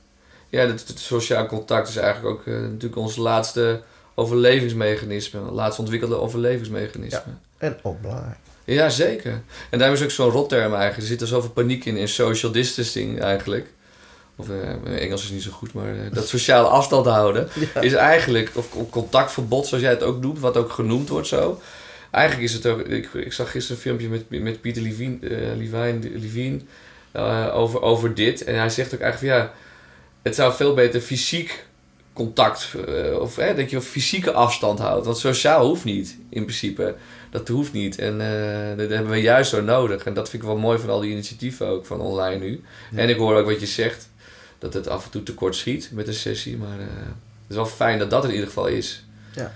[0.48, 3.80] Ja, dat, dat sociaal contact is eigenlijk ook eh, natuurlijk ons laatste
[4.14, 5.40] overlevingsmechanisme.
[5.40, 7.32] Laatst ontwikkelde overlevingsmechanisme.
[7.58, 8.36] En ook belangrijk.
[8.64, 9.40] Ja, zeker.
[9.70, 10.96] En daarom is ook zo'n rotterm eigenlijk.
[10.96, 13.66] Er zit er zoveel paniek in, in social distancing eigenlijk.
[14.36, 14.46] Of
[14.82, 17.80] mijn Engels is niet zo goed, maar dat sociale afstand houden Ja.
[17.80, 21.60] is eigenlijk, of of contactverbod zoals jij het ook noemt, wat ook genoemd wordt zo.
[22.10, 25.56] Eigenlijk is het ook, ik, ik zag gisteren een filmpje met, met Pieter Levine, eh,
[25.56, 26.60] Levine, Levine
[27.12, 28.44] eh, over, over dit.
[28.44, 29.52] En hij zegt ook eigenlijk van ja,
[30.22, 31.66] het zou veel beter fysiek
[32.12, 35.06] contact, eh, of eh, dat je fysieke afstand houdt.
[35.06, 36.94] Want sociaal hoeft niet, in principe.
[37.30, 37.98] Dat hoeft niet.
[37.98, 38.18] En
[38.76, 40.04] dat hebben we juist zo nodig.
[40.04, 42.62] En dat vind ik wel mooi van al die initiatieven ook van online nu.
[42.90, 42.98] Ja.
[42.98, 44.08] En ik hoor ook wat je zegt,
[44.58, 46.56] dat het af en toe tekort schiet met een sessie.
[46.56, 49.04] Maar het is wel fijn dat dat in ieder geval is.
[49.34, 49.52] Ja.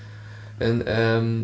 [0.58, 1.40] En ehm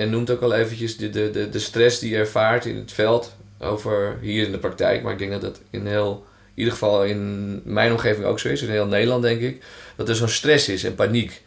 [0.00, 2.92] jij noemt ook al eventjes de, de, de, de stress die je ervaart in het
[2.92, 3.36] veld.
[3.58, 5.02] Over hier in de praktijk.
[5.02, 8.48] Maar ik denk dat dat in heel, in ieder geval in mijn omgeving ook zo
[8.48, 8.62] is.
[8.62, 9.64] In heel Nederland denk ik.
[9.96, 11.42] Dat er zo'n stress is en paniek.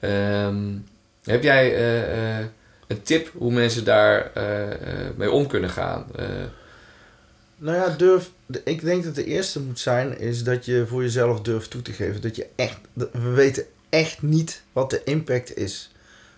[0.00, 0.64] Ehm,
[1.24, 2.46] heb jij eh, eh,
[2.86, 4.78] een tip hoe mensen daar eh,
[5.16, 6.06] mee om kunnen gaan?
[7.56, 8.30] Nou ja, durf.
[8.64, 11.92] Ik denk dat de eerste moet zijn, is dat je voor jezelf durft toe te
[11.92, 12.20] geven.
[12.20, 12.78] Dat je echt.
[12.94, 15.90] We weten echt niet wat de impact is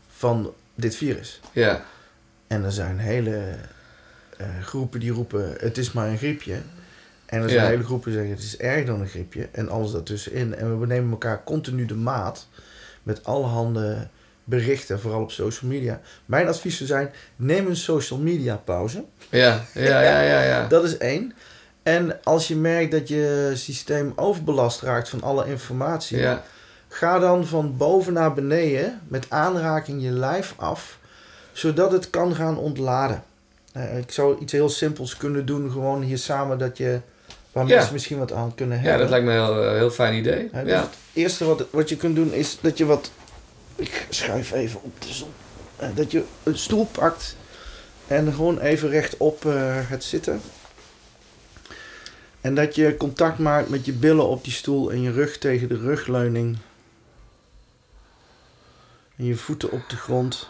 [0.08, 1.40] van dit virus.
[1.52, 1.84] ja,
[2.46, 3.54] En er zijn hele
[4.38, 6.56] eh, groepen die roepen: het is maar een griepje.
[7.26, 7.68] En er zijn Ja.
[7.68, 9.48] hele groepen die zeggen: het is erger dan een griepje.
[9.52, 10.54] En alles daartussenin.
[10.54, 12.48] En we nemen elkaar continu de maat
[13.02, 14.08] met allerhande
[14.44, 16.00] berichten, vooral op social media.
[16.24, 19.04] Mijn advies zou zijn: neem een social media pauze.
[19.30, 20.66] ja, ja, ja, ja, ja.
[20.68, 21.32] Dat is één.
[21.82, 26.44] En als je merkt dat je systeem overbelast raakt van alle informatie, ja.
[26.94, 30.98] Ga dan van boven naar beneden met aanraking je lijf af,
[31.52, 33.24] zodat het kan gaan ontladen.
[33.72, 37.00] Eh, ik zou iets heel simpels kunnen doen, gewoon hier samen, dat je,
[37.52, 37.74] waar Ja.
[37.74, 38.92] mensen misschien wat aan kunnen hebben.
[38.92, 40.48] Ja, dat lijkt me een heel, heel fijn idee.
[40.52, 43.10] Ja, dus Ja, Het eerste wat, wat je kunt doen is dat je wat.
[43.76, 45.28] Ik schuif even op de zon.
[45.76, 47.36] Eh, Dat je een stoel pakt
[48.06, 49.52] en gewoon even rechtop eh
[49.88, 50.40] het zitten.
[52.40, 55.68] En dat je contact maakt met je billen op die stoel en je rug tegen
[55.68, 56.56] de rugleuning.
[59.16, 60.48] En je voeten op de grond.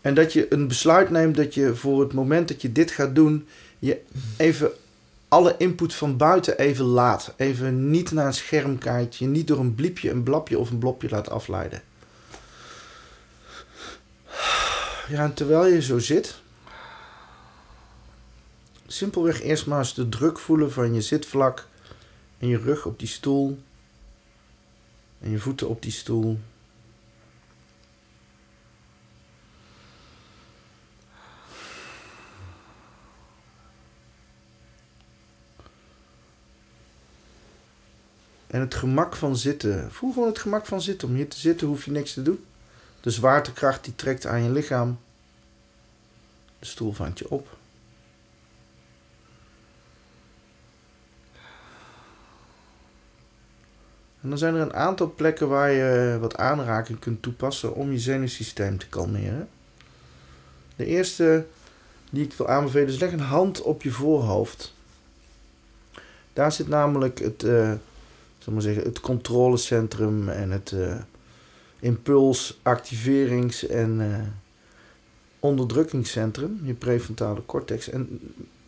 [0.00, 3.14] En dat je een besluit neemt dat je voor het moment dat je dit gaat
[3.14, 3.48] doen,
[3.78, 4.00] je
[4.36, 4.70] even
[5.28, 7.34] alle input van buiten even laat.
[7.36, 9.16] Even niet naar een scherm kijkt.
[9.16, 11.82] Je niet door een bliepje, een blapje of een blopje laat afleiden.
[15.08, 16.40] Ja, en terwijl je zo zit,
[18.86, 21.66] simpelweg eerst maar eens de druk voelen van je zitvlak
[22.38, 23.58] en je rug op die stoel
[25.20, 26.38] en je voeten op die stoel.
[38.46, 39.92] En het gemak van zitten.
[39.92, 41.08] Voel gewoon het gemak van zitten.
[41.08, 42.44] Om hier te zitten hoef je niks te doen.
[43.00, 44.98] De zwaartekracht die trekt aan je lichaam.
[46.58, 47.58] De stoel vangt je op.
[54.22, 57.98] En dan zijn er een aantal plekken waar je wat aanraking kunt toepassen om je
[57.98, 59.48] zenuwsysteem te kalmeren.
[60.76, 61.46] De eerste
[62.10, 64.74] die ik wil aanbevelen is leg een hand op je voorhoofd.
[66.32, 67.72] Daar zit namelijk het, uh,
[68.50, 70.96] maar zeggen, het controlecentrum en het uh,
[71.80, 74.16] impuls, activerings- en uh,
[75.38, 77.88] onderdrukkingscentrum, je prefrontale cortex.
[77.88, 78.20] En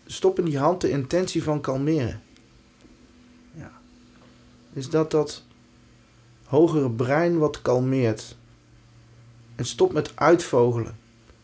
[0.06, 2.20] stop in die hand de intentie van kalmeren.
[4.72, 5.42] Is dat dat
[6.44, 8.37] hogere brein wat kalmeert.
[9.54, 10.96] En stop met uitvogelen.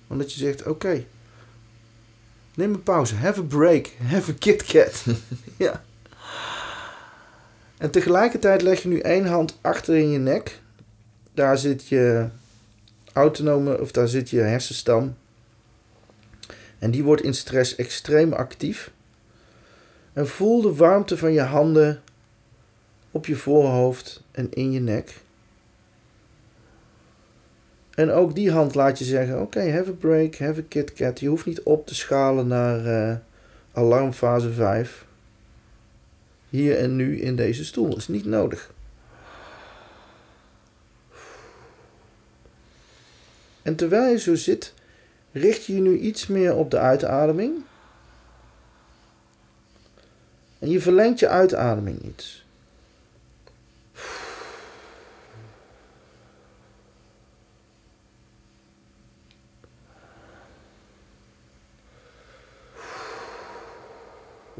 [0.06, 1.04] Want dat je zegt, oké,
[2.54, 5.04] neem een pauze, have a break, have a KitKat.
[5.56, 5.84] ja.
[7.78, 10.60] En tegelijkertijd leg je nu één hand achter in je nek.
[11.34, 12.28] Daar zit je
[13.12, 15.16] autonome, of daar zit je hersenstam.
[16.78, 18.90] En die wordt in stress extreem actief.
[20.12, 22.02] En voel de warmte van je handen
[23.10, 25.22] op je voorhoofd en in je nek.
[27.98, 31.20] En ook die hand laat je zeggen: Oké, have a break, have a KitKat.
[31.20, 33.16] Je hoeft niet op te schalen naar uh,
[33.72, 35.06] alarmfase 5.
[36.48, 37.96] Hier en nu in deze stoel.
[37.96, 38.72] Is niet nodig.
[43.62, 44.74] En terwijl je zo zit,
[45.32, 47.64] richt je je nu iets meer op de uitademing.
[50.58, 52.46] En je verlengt je uitademing iets.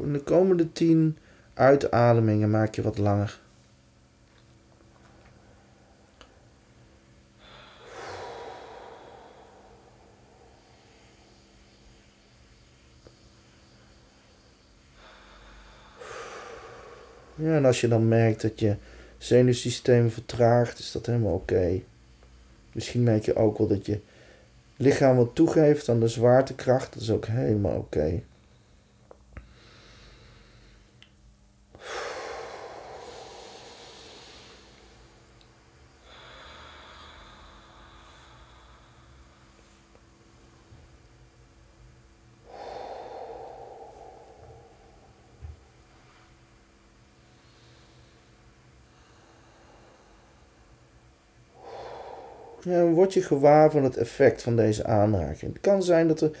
[0.03, 1.17] De komende tien
[1.53, 3.39] uitademingen maak je wat langer.
[17.35, 18.75] Ja, en als je dan merkt dat je
[19.17, 21.81] zenuwsysteem vertraagt, is dat helemaal oké.
[22.71, 23.99] Misschien merk je ook wel dat je
[24.77, 26.93] lichaam wat toegeeft aan de zwaartekracht.
[26.93, 28.21] Dat is ook helemaal oké.
[52.93, 55.53] Word je gewaar van het effect van deze aanraking.
[55.53, 56.31] Het kan zijn dat er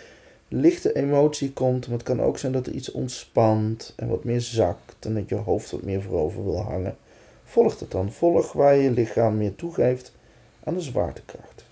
[0.47, 4.41] lichte emotie komt, maar het kan ook zijn dat er iets ontspant en wat meer
[4.41, 6.97] zakt en dat je hoofd wat meer voorover wil hangen.
[7.43, 8.11] Volg het dan.
[8.11, 10.13] Volg waar je lichaam meer toegeeft
[10.63, 11.67] aan de zwaartekracht.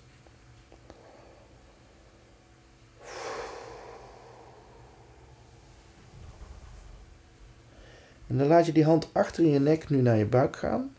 [8.26, 10.96] En dan laat je die hand achter in je nek nu naar je buik gaan.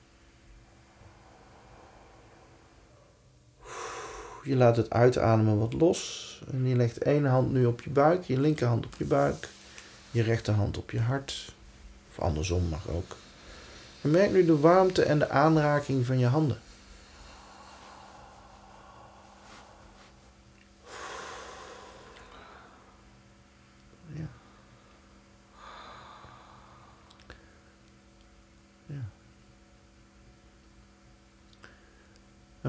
[4.43, 6.27] Je laat het uitademen wat los.
[6.51, 9.47] En je legt één hand nu op je buik, je linkerhand op je buik,
[10.11, 11.53] je rechterhand op je hart.
[12.11, 13.15] Of andersom mag ook.
[14.01, 16.57] En merk nu de warmte en de aanraking van je handen.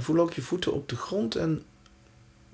[0.01, 1.65] En voel ook je voeten op de grond en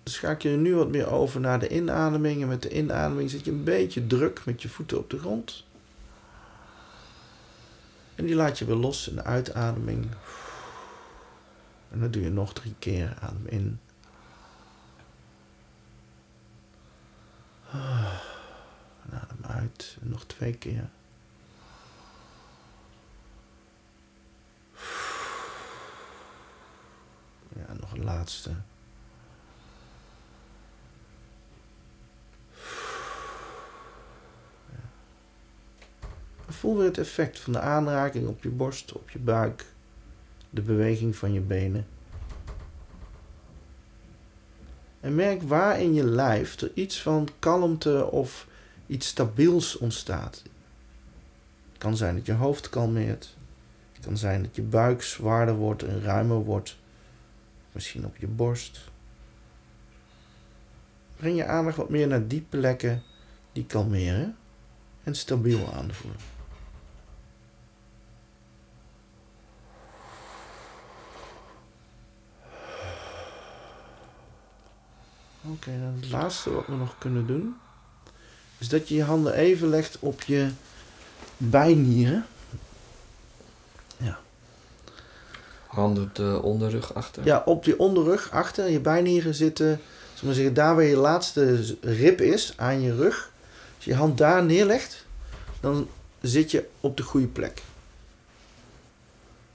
[0.04, 2.42] schakel je nu wat meer over naar de inademing.
[2.42, 5.64] En met de inademing zet je een beetje druk met je voeten op de grond.
[8.14, 10.06] En die laat je weer los in de uitademing.
[11.90, 13.16] En dan doe je nog drie keer.
[13.20, 13.80] Adem in.
[19.02, 19.96] En adem uit.
[20.00, 20.88] En nog twee keer.
[27.56, 28.04] Ja, nog een
[36.56, 39.64] voel weer het effect van de aanraking op je borst, op je buik,
[40.50, 41.86] de beweging van je benen.
[45.00, 48.46] En merk waar in je lijf er iets van kalmte of
[48.86, 50.42] iets stabiels ontstaat.
[51.68, 53.36] Het kan zijn dat je hoofd kalmeert.
[53.92, 56.76] Het kan zijn dat je buik zwaarder wordt en ruimer wordt.
[57.76, 58.80] Misschien op je borst.
[61.16, 63.02] Breng je aandacht wat meer naar die plekken
[63.52, 64.36] die kalmeren
[65.02, 66.20] en stabiel aanvoelen.
[75.42, 77.56] Oké, dan het laatste wat we nog kunnen doen,
[78.58, 80.50] is dat je je handen even legt op je
[81.36, 82.26] bijnieren.
[85.66, 87.24] Handen op de onderrug achter.
[87.24, 89.80] Ja, op je onderrug achter je bijnieren zitten.
[90.14, 93.30] Zullen we zeggen, daar waar je laatste rib is aan je rug.
[93.76, 95.06] Als je je hand daar neerlegt,
[95.60, 95.88] dan
[96.20, 97.62] zit je op de goede plek.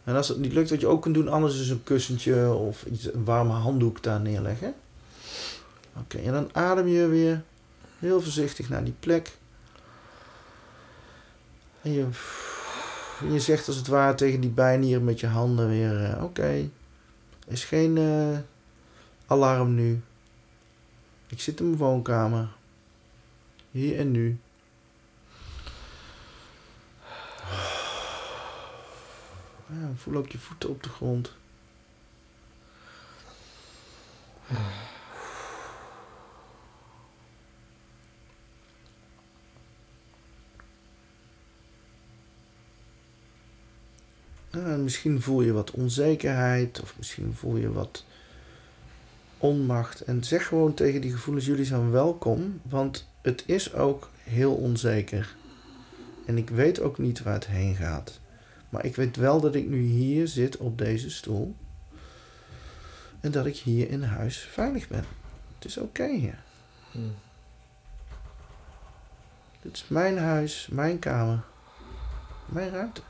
[0.03, 2.85] En als het niet lukt, wat je ook kunt doen, anders is een kussentje of
[2.85, 4.73] iets, een warme handdoek daar neerleggen.
[5.97, 7.43] Oké, en dan adem je weer
[7.99, 9.31] heel voorzichtig naar die plek.
[11.81, 12.05] En je,
[13.29, 16.69] je zegt als het ware tegen die bijnieren met je handen weer: eh, Oké,
[17.47, 18.39] is geen eh,
[19.25, 20.01] alarm nu.
[21.27, 22.49] Ik zit in mijn woonkamer.
[23.71, 24.39] Hier en nu.
[29.67, 31.33] Ja, voel ook je voeten op de grond.
[44.51, 48.05] En misschien voel je wat onzekerheid of misschien voel je wat
[49.37, 50.01] onmacht.
[50.01, 55.35] En zeg gewoon tegen die gevoelens: jullie zijn welkom, want het is ook heel onzeker.
[56.25, 58.19] En ik weet ook niet waar het heen gaat.
[58.69, 61.55] Maar ik weet wel dat ik nu hier zit op deze stoel.
[63.19, 65.05] En dat ik hier in huis veilig ben.
[65.55, 66.39] Het is oké hier.
[66.91, 67.13] Hmm.
[69.61, 71.43] Dit is mijn huis, mijn kamer,
[72.45, 73.01] mijn ruimte.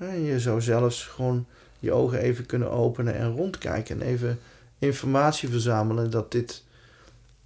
[0.00, 1.46] En je zou zelfs gewoon
[1.78, 4.40] je ogen even kunnen openen en rondkijken en even
[4.78, 6.64] informatie verzamelen dat dit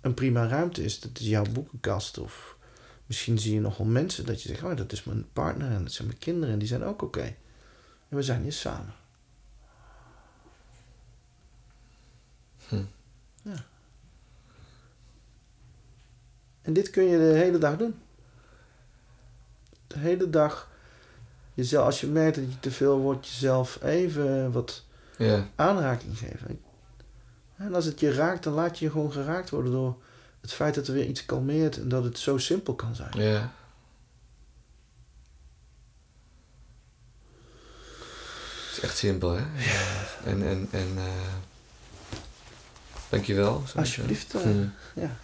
[0.01, 1.01] een prima ruimte is.
[1.01, 2.57] Dat is jouw boekenkast of
[3.07, 5.93] misschien zie je nogal mensen dat je zegt, oh dat is mijn partner en dat
[5.93, 7.35] zijn mijn kinderen en die zijn ook oké.
[8.09, 8.95] En we zijn hier samen.
[12.69, 12.85] Hm.
[13.43, 13.65] Ja.
[16.63, 17.95] En dit kun je de hele dag doen.
[19.87, 20.73] De hele dag.
[21.55, 24.83] Jezelf, als je merkt dat je te veel wordt, jezelf even wat
[25.19, 25.49] Ja.
[25.55, 26.61] aanraking geven.
[27.57, 29.97] En als het je raakt, dan laat je je gewoon geraakt worden door
[30.41, 33.11] het feit dat er weer iets kalmeert en dat het zo simpel kan zijn.
[33.17, 33.53] Ja.
[38.69, 39.43] Het is echt simpel, hè?
[40.25, 41.05] En, en, en, eh
[43.09, 43.63] dankjewel.
[43.77, 44.35] Alsjeblieft.
[44.35, 44.51] eh.
[44.95, 45.17] Ja,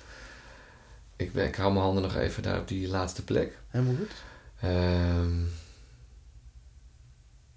[1.16, 3.58] Ik, ben, ik hou mijn handen nog even daar op die laatste plek.
[3.68, 4.10] helemaal goed.
[4.60, 5.50] Ehm ik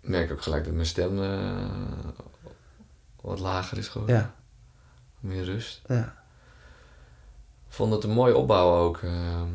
[0.03, 1.67] merk ook gelijk dat mijn stem eh,
[3.21, 4.15] wat lager is geworden.
[4.15, 4.35] Ja,
[5.19, 5.81] Meer rust.
[5.87, 6.21] ja.
[7.67, 8.97] Ik vond het een mooie opbouw ook.
[9.03, 9.49] ehm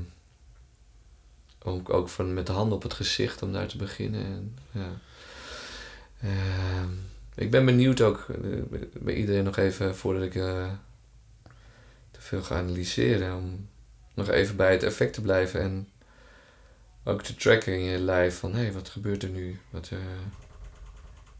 [1.68, 4.24] ook, ook van met de handen op het gezicht om daar te beginnen.
[4.24, 4.90] En, ja.
[6.20, 6.88] Ehm,
[7.34, 10.72] ik ben benieuwd ook eh, bij iedereen nog even voordat ik eh,
[12.10, 13.36] te veel ga analyseren.
[13.36, 13.68] Om
[14.14, 15.88] nog even bij het effect te blijven en
[17.08, 19.60] ook te tracken in je lijf van hé, hey, wat gebeurt er nu?
[19.70, 19.98] Wat, eh,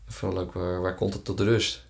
[0.06, 1.86] vooral ook waar, waar komt het tot rust?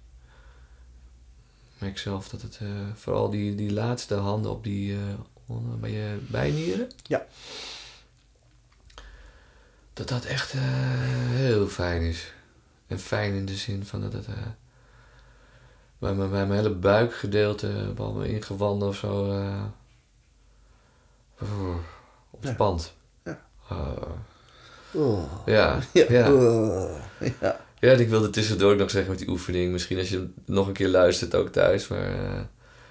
[1.75, 5.91] Ik merk zelf dat het eh, vooral die, die laatste handen op die eh, bij
[5.91, 6.89] je bijnieren.
[7.03, 7.27] Ja.
[9.93, 12.33] Dat dat echt heel fijn is.
[12.87, 14.27] En fijn in de zin van dat het
[15.99, 19.43] bij, mijn, bij mijn hele buikgedeelte, bij mijn ingewanden of zo,
[22.31, 22.97] ontspant.
[23.71, 23.95] Ja.
[24.93, 25.23] Oh.
[25.47, 26.05] ja, Ja.
[26.09, 26.33] ja.
[26.33, 26.91] Oh.
[27.41, 27.61] ja.
[27.81, 29.73] Ja, ik wilde tussendoor nog zeggen met die oefening.
[29.73, 31.89] Misschien als je hem nog een keer luistert ook thuis.
[31.89, 32.11] Maar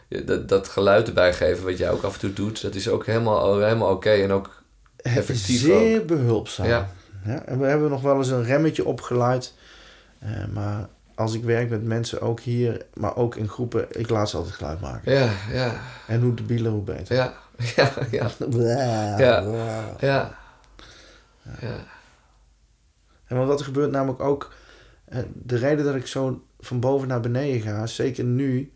[0.09, 2.61] eh, dat, dat geluid erbij geven wat jij ook af en toe doet.
[2.61, 4.09] Dat is ook helemaal, helemaal oké.
[4.09, 4.61] En ook
[4.97, 6.67] effectief Zeer behulpzaam.
[6.67, 6.89] Ja.
[7.25, 9.53] Ja, en we hebben nog wel eens een remmetje opgeluid.
[10.19, 14.29] Eh, maar als ik werk met mensen, ook hier, maar ook in groepen, ik laat
[14.29, 15.13] ze altijd geluid maken.
[15.13, 17.15] Ja, ja, En hoe debieler, hoe beter.
[17.15, 17.33] ja,
[17.75, 18.31] ja, ja,
[19.17, 19.43] Ja.
[19.99, 20.37] ja.
[21.61, 21.85] Ja.
[23.25, 24.53] En wat er gebeurt namelijk ook,
[25.05, 28.71] eh, de reden dat ik zo van boven naar beneden ga, zeker nu,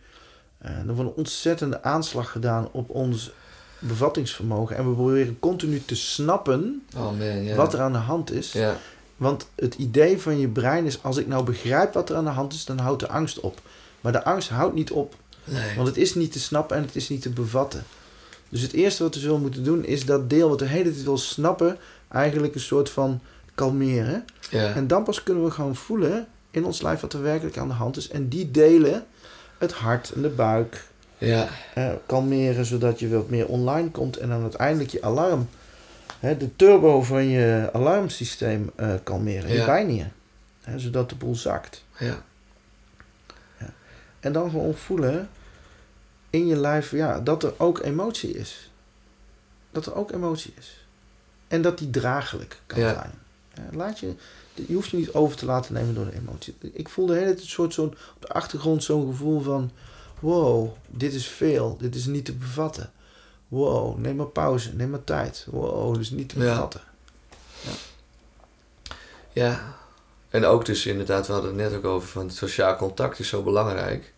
[0.61, 3.31] Eh, er wordt een ontzettende aanslag gedaan op ons
[3.79, 4.75] bevattingsvermogen.
[4.75, 7.55] En we proberen continu te snappen Oh man, ja.
[7.55, 8.51] wat er aan de hand is.
[8.51, 8.77] Ja,
[9.17, 12.29] Want het idee van je brein is, als ik nou begrijp wat er aan de
[12.29, 13.61] hand is, dan houdt de angst op.
[14.01, 15.75] Maar de angst houdt niet op, nee.
[15.75, 17.83] want het is niet te snappen en het is niet te bevatten.
[18.49, 21.03] Dus het eerste wat we zullen moeten doen, is dat deel wat de hele tijd
[21.03, 21.77] wil snappen,
[22.11, 23.19] eigenlijk een soort van
[23.55, 24.25] kalmeren.
[24.49, 27.67] Ja, En dan pas kunnen we gewoon voelen in ons lijf wat er werkelijk aan
[27.67, 28.09] de hand is.
[28.09, 29.05] En die delen,
[29.57, 34.29] het hart en de buik, ja, eh, kalmeren zodat je wat meer online komt en
[34.29, 35.49] dan uiteindelijk je alarm,
[36.19, 39.65] hè, de turbo van je alarmsysteem eh, kalmeren, je Ja.
[39.65, 40.11] bijnieren.
[40.61, 41.83] Hè, zodat de boel zakt.
[41.97, 42.23] ja.
[44.19, 45.29] En dan gewoon voelen
[46.29, 48.71] in je lijf ja, dat er ook emotie is.
[49.71, 50.80] Dat er ook emotie is.
[51.51, 52.93] En dat die draaglijk kan Ja.
[52.93, 53.11] zijn.
[53.53, 54.13] Ja, laat je,
[54.53, 56.55] je hoeft je niet over te laten nemen door de emotie.
[56.73, 59.71] Ik voel de hele tijd een soort zo'n, op de achtergrond zo'n gevoel van...
[60.19, 61.77] Wow, dit is veel.
[61.79, 62.91] Dit is niet te bevatten.
[63.47, 64.73] Wow, neem maar pauze.
[64.75, 65.47] Neem maar tijd.
[65.49, 66.53] Wow, dit is niet te Ja.
[66.53, 66.81] bevatten.
[69.31, 69.75] Ja,
[70.29, 73.43] en ook dus inderdaad, we hadden het net ook over van sociaal contact is zo
[73.43, 74.13] belangrijk.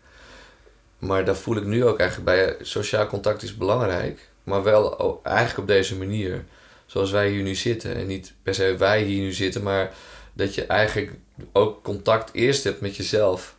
[1.00, 5.58] Maar daar voel ik nu ook eigenlijk bij, sociaal contact is belangrijk, maar wel eigenlijk
[5.58, 6.46] op deze manier.
[6.86, 7.96] Zoals wij hier nu zitten.
[7.96, 9.93] En niet per se wij hier nu zitten, maar
[10.34, 11.12] dat je eigenlijk
[11.52, 13.56] ook contact eerst hebt met jezelf.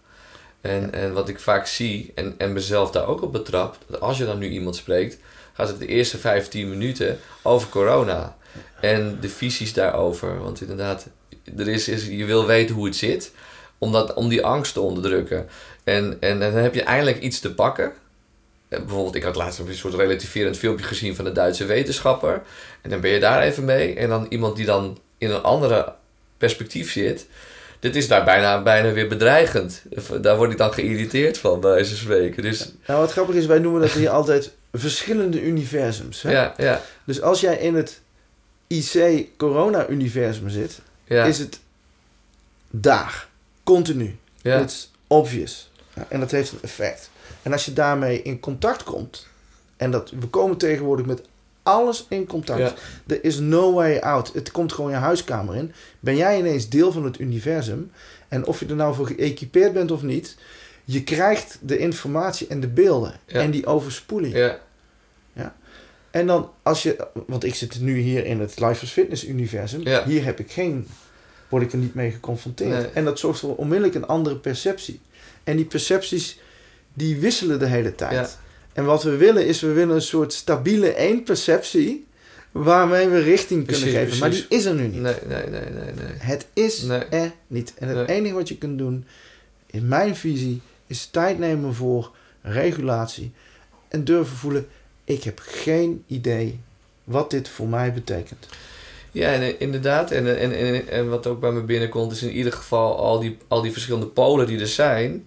[0.60, 4.18] En, en wat ik vaak zie, en, en mezelf daar ook op betrap, dat als
[4.18, 5.18] je dan nu iemand spreekt,
[5.52, 8.36] gaat het de eerste 15 minuten over corona.
[8.80, 10.38] En de visies daarover.
[10.38, 11.06] Want inderdaad,
[11.56, 13.32] er is, is, je wil weten hoe het zit.
[13.78, 15.48] Om, dat, om die angst te onderdrukken.
[15.84, 17.92] En, en dan heb je eindelijk iets te pakken.
[18.74, 22.42] Eh, Bijvoorbeeld, ik had laatst een soort relativerend filmpje gezien van een Duitse wetenschapper.
[22.82, 23.94] En dan ben je daar even mee.
[23.94, 25.92] En dan iemand die dan in een andere
[26.38, 27.26] perspectief zit.
[27.78, 29.82] Dit is daar bijna, bijna weer bedreigend.
[30.20, 32.42] Daar word ik dan geïrriteerd van, bij van spreken.
[32.42, 36.22] Dus Nou, wat grappig is, wij noemen dat hier altijd verschillende universums.
[36.22, 36.32] Hè?
[36.32, 38.00] ja, ja, Dus als jij in het
[38.66, 41.24] IC-corona-universum zit, ja.
[41.24, 41.58] is het
[42.70, 43.28] daar,
[43.62, 44.16] continu.
[44.42, 44.58] ja.
[44.58, 45.70] It's obvious.
[45.94, 47.10] Ja, en dat heeft een effect.
[47.44, 49.26] En als je daarmee in contact komt,
[49.76, 51.22] en dat, we komen tegenwoordig met
[51.62, 52.58] alles in contact.
[52.58, 52.74] Ja.
[53.06, 54.32] Er is no way out.
[54.32, 55.72] Het komt gewoon je huiskamer in.
[56.00, 57.90] Ben jij ineens deel van het universum?
[58.28, 60.36] En of je er nou voor geëquipeerd bent of niet,
[60.84, 63.14] je krijgt de informatie en de beelden.
[63.26, 63.40] Ja.
[63.40, 64.34] En die overspoeling.
[64.36, 64.62] ja.
[66.10, 69.80] En dan als je, want ik zit nu hier in het Life is Fitness universum.
[69.82, 70.04] Ja.
[70.04, 70.86] Hier heb ik geen,
[71.48, 72.70] word ik er niet mee geconfronteerd.
[72.70, 72.86] Nee.
[72.86, 75.00] En dat zorgt voor onmiddellijk een andere perceptie.
[75.44, 76.38] En die percepties,
[76.94, 78.12] die wisselen de hele tijd.
[78.12, 78.28] Ja.
[78.72, 82.06] En wat we willen is, we willen een soort stabiele één perceptie
[82.52, 84.18] waarmee we richting kunnen Precies, geven.
[84.18, 85.00] Maar die is er nu niet.
[85.00, 86.12] Nee, nee, nee, nee, nee.
[86.18, 87.04] Het is Nee.
[87.04, 87.74] er niet.
[87.78, 88.16] En het Nee.
[88.16, 89.04] enige wat je kunt doen,
[89.66, 92.10] in mijn visie, is tijd nemen voor
[92.42, 93.32] regulatie.
[93.88, 94.66] En durven voelen,
[95.04, 96.60] ik heb geen idee
[97.04, 98.46] wat dit voor mij betekent.
[99.12, 100.10] Ja, en, eh, inderdaad.
[100.10, 103.36] En, en, en, en wat ook bij me binnenkomt, is in ieder geval al die,
[103.48, 105.26] al die verschillende polen die er zijn.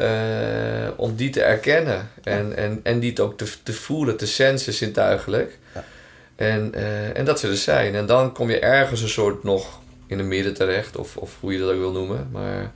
[0.00, 2.08] Eh, om die te erkennen.
[2.22, 5.58] En, en, en die ook te, te voelen, te sensen zintuigelijk.
[5.74, 5.84] Ja.
[6.36, 7.94] En, eh, en dat ze er zijn.
[7.94, 10.96] En dan kom je ergens een soort nog in het midden terecht.
[10.96, 12.28] Of, of hoe je dat ook wil noemen.
[12.32, 12.70] Maar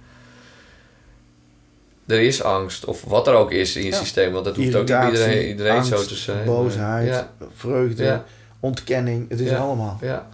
[2.07, 2.85] er is angst.
[2.85, 3.97] Of wat er ook is in je Ja.
[3.99, 4.33] systeem.
[4.33, 6.45] Want dat hoeft ook niet bij iedereen, iedereen zo te zijn.
[6.45, 7.25] boosheid,
[7.57, 8.23] vreugde,
[8.61, 9.29] ontkenning.
[9.29, 9.57] Het is Ja.
[9.57, 9.99] allemaal.
[10.01, 10.29] ja.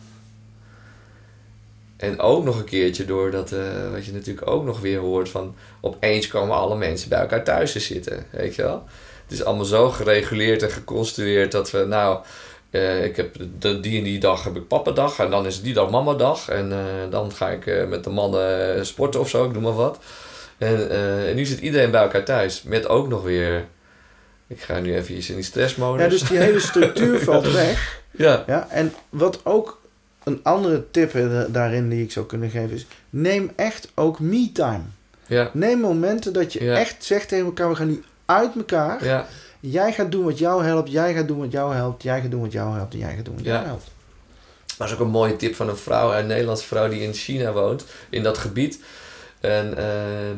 [2.00, 5.28] En ook nog een keertje door dat, eh, wat je natuurlijk ook nog weer hoort
[5.28, 8.84] van opeens komen alle mensen bij elkaar thuis te zitten, weet je wel.
[9.22, 12.18] Het is allemaal zo gereguleerd en geconstrueerd dat we, nou,
[12.70, 15.74] eh, ik heb de, die en die dag heb ik pappadag en dan is die
[15.74, 19.62] dag mamadag en eh, dan ga ik met de mannen sporten of zo, ik noem
[19.62, 19.98] maar wat.
[20.58, 20.90] En,
[21.26, 23.66] en nu zit iedereen bij elkaar thuis met ook nog weer,
[24.46, 26.02] ik ga nu even in die stressmodus.
[26.02, 28.02] Ja, dus die hele structuur valt weg.
[28.10, 29.79] ja, Ja, en wat ook
[30.24, 32.86] een andere tip eh, daarin die ik zou kunnen geven is...
[33.10, 34.82] neem echt ook me-time.
[35.26, 36.74] ja, Neem momenten dat je Ja.
[36.76, 37.68] echt zegt tegen elkaar...
[37.68, 39.04] we gaan nu uit elkaar.
[39.04, 39.26] ja,
[39.60, 40.90] Jij gaat doen wat jou helpt.
[40.90, 42.02] Jij gaat doen wat jou helpt.
[42.02, 42.92] Jij gaat doen wat jou helpt.
[42.92, 43.52] En jij gaat doen wat Ja.
[43.52, 43.90] jou helpt.
[44.76, 47.52] Dat is ook een mooie tip van een vrouw, een Nederlandse vrouw die in China
[47.52, 48.80] woont, in dat gebied.
[49.40, 50.36] En ehm,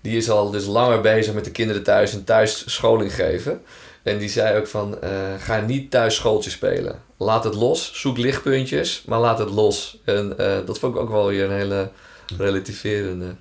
[0.00, 3.62] die is al dus langer bezig met de kinderen thuis en thuis scholing geven.
[4.02, 7.02] En die zei ook van, eh, ga niet thuis schooltje spelen.
[7.16, 9.98] Laat het los, zoek lichtpuntjes, maar laat het los.
[10.04, 11.90] En eh, dat vond ik ook wel weer een hele
[12.38, 13.34] relativerende.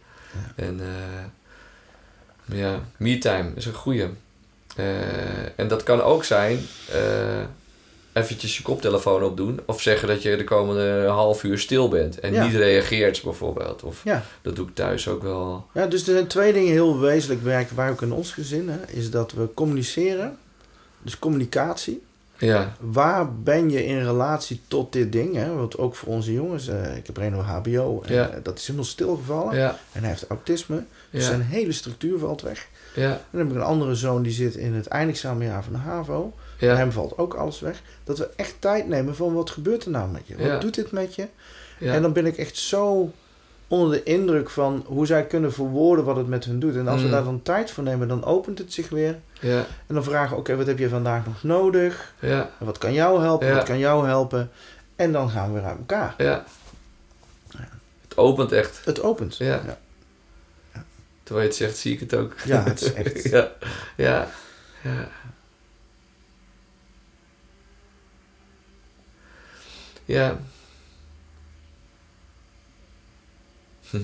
[0.55, 4.07] En eh, ja, me-time is een goeie.
[5.55, 6.59] En dat kan ook zijn,
[8.13, 9.59] eventjes je koptelefoon opdoen.
[9.65, 12.19] Of zeggen dat je de komende half uur stil bent.
[12.19, 12.45] En Ja.
[12.45, 13.83] niet reageert bijvoorbeeld.
[13.83, 14.23] Of Ja.
[14.41, 15.67] dat doe ik thuis ook wel.
[15.73, 18.69] Ja, dus er zijn twee dingen heel wezenlijk werken wij ook in ons gezin.
[18.69, 20.37] Hè, is dat we communiceren.
[21.01, 22.03] Dus communicatie.
[22.37, 25.35] Ja, Waar ben je in relatie tot dit ding?
[25.35, 25.53] Hè?
[25.55, 26.67] Want ook voor onze jongens.
[26.67, 28.01] eh, ik heb Reno HBO.
[28.05, 28.27] En, Ja.
[28.29, 29.55] eh, dat is helemaal stilgevallen.
[29.55, 30.83] ja, En hij heeft autisme.
[31.09, 32.67] Dus zijn hele structuur valt weg.
[32.95, 35.79] ja, En dan heb ik een andere zoon die zit in het eindexamenjaar van de
[35.79, 36.33] HAVO.
[36.59, 37.81] Bij ja, hem valt ook alles weg.
[38.03, 40.37] Dat we echt tijd nemen van wat gebeurt er nou met je?
[40.51, 41.27] Wat doet dit met je?
[41.79, 43.11] En dan ben ik echt zo
[43.71, 46.75] onder de indruk van hoe zij kunnen verwoorden wat het met hun doet.
[46.75, 47.11] En als we Mm.
[47.11, 49.19] daar dan tijd voor nemen, dan opent het zich weer.
[49.39, 52.13] ja, En dan vragen we, oké, wat heb je vandaag nog nodig?
[52.19, 53.47] ja, Wat kan jou helpen?
[53.47, 53.53] Ja.
[53.55, 54.51] Wat kan jou helpen?
[54.95, 56.13] En dan gaan we weer uit elkaar.
[56.17, 56.43] ja.
[58.01, 58.81] Het opent echt.
[58.85, 59.37] Het opent.
[59.37, 59.61] Ja.
[59.65, 59.77] ja.
[61.23, 62.35] Terwijl je het zegt, zie ik het ook.
[62.45, 63.23] Ja, het is echt...
[63.29, 63.51] Ja,
[63.97, 64.27] ja,
[64.83, 65.07] ja.
[70.05, 70.29] Ja.
[70.29, 70.35] Hm.
[73.93, 74.01] Op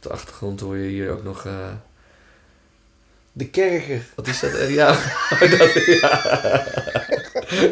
[0.00, 1.44] de achtergrond hoor je hier ook nog...
[1.46, 1.52] eh,
[3.32, 4.02] De kerker.
[4.14, 4.52] wat is dat?
[4.54, 4.86] Eh, Ja.
[5.40, 6.64] dat, ja.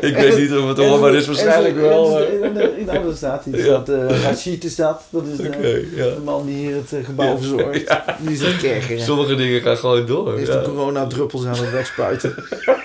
[0.00, 2.26] Ik weet niet of het hoorbaar is, waarschijnlijk wel.
[2.26, 3.58] En, en, en, staat iets.
[3.58, 3.64] Ja.
[3.64, 5.02] Dat, eh Rashid is dat.
[5.10, 6.04] Dat is de, ja.
[6.04, 7.36] de man die hier het gebouw Ja.
[7.38, 7.94] verzorgt.
[8.18, 9.00] Die is een kerker.
[9.00, 10.32] Sommige dingen gaan gewoon door.
[10.32, 12.34] Die is de corona-druppels aan het wegspuiten.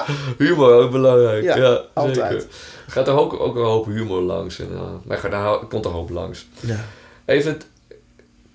[0.38, 1.44] Humor ook belangrijk.
[1.44, 2.16] Ja, Ja, altijd.
[2.16, 2.44] Zeker.
[2.86, 4.58] Gaat er ook, ook een hoop humor langs.
[4.58, 6.46] En, uh, maar daar komt een hoop langs.
[6.60, 6.84] Ja.
[7.24, 7.66] Even het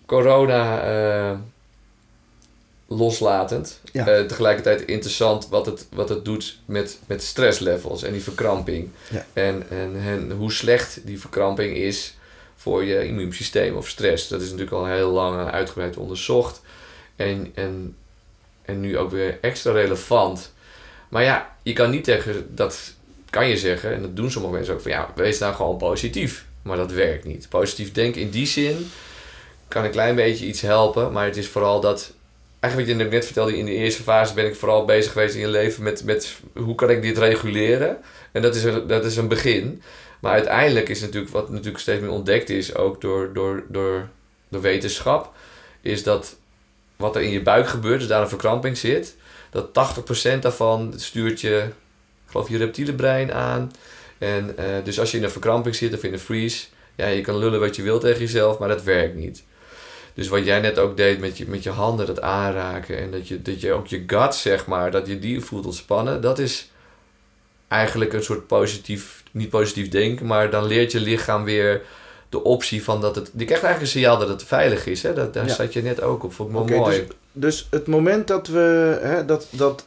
[0.06, 1.38] corona eh,
[2.88, 3.82] loslatend.
[3.92, 4.08] Ja.
[4.08, 8.90] Eh, tegelijkertijd interessant wat het, wat het doet met, met stresslevels en die verkramping.
[9.10, 9.26] Ja.
[9.34, 12.18] En, en, en hoe slecht die verkramping is
[12.56, 14.28] voor je immuunsysteem of stress.
[14.28, 16.62] Dat is natuurlijk al heel lang uitgebreid onderzocht.
[17.16, 17.96] En, en,
[18.62, 20.54] en nu ook weer extra relevant.
[21.10, 22.96] Maar ja, je kan niet tegen dat
[23.30, 26.46] kan je zeggen, en dat doen sommige mensen ook, van ja, wees nou gewoon positief.
[26.62, 27.50] Maar dat werkt niet.
[27.50, 28.90] Positief denken in die zin
[29.68, 32.16] kan een klein beetje iets helpen, maar het is vooral dat.
[32.60, 35.42] Eigenlijk wat je net vertelde, in de eerste fase ben ik vooral bezig geweest in
[35.42, 37.98] je leven met, met hoe kan ik dit reguleren.
[38.32, 39.82] En dat is een, dat is een begin.
[40.20, 44.10] Maar uiteindelijk is natuurlijk, wat natuurlijk steeds meer ontdekt is, ook door, door, door
[44.48, 45.34] de wetenschap,
[45.82, 46.36] is dat
[46.96, 49.16] wat er in je buik gebeurt, dus daar een verkramping zit,
[49.50, 49.68] dat
[50.36, 51.64] 80% daarvan stuurt je,
[52.26, 53.72] ik geloof je reptiele brein aan.
[54.18, 57.22] En eh, dus als je in een verkramping zit of in een freeze, ja, je
[57.22, 59.44] kan lullen wat je wilt tegen jezelf, maar dat werkt niet.
[60.14, 63.28] Dus wat jij net ook deed met je, met je handen, dat aanraken en dat
[63.28, 66.70] je, dat je ook je gut, zeg maar, dat je die voelt ontspannen, dat is
[67.68, 71.82] eigenlijk een soort positief, niet positief denken, maar dan leert je lichaam weer
[72.30, 73.30] de optie van dat het.
[73.34, 75.04] Die krijgt eigenlijk een signaal dat het veilig is.
[75.04, 75.14] Hè?
[75.14, 75.54] Dat, daar Ja.
[75.54, 76.34] zat je net ook op.
[76.34, 76.98] Vond ik wel Oké, mooi.
[76.98, 77.16] Dus
[77.70, 79.86] het moment dat we hè, dat, dat,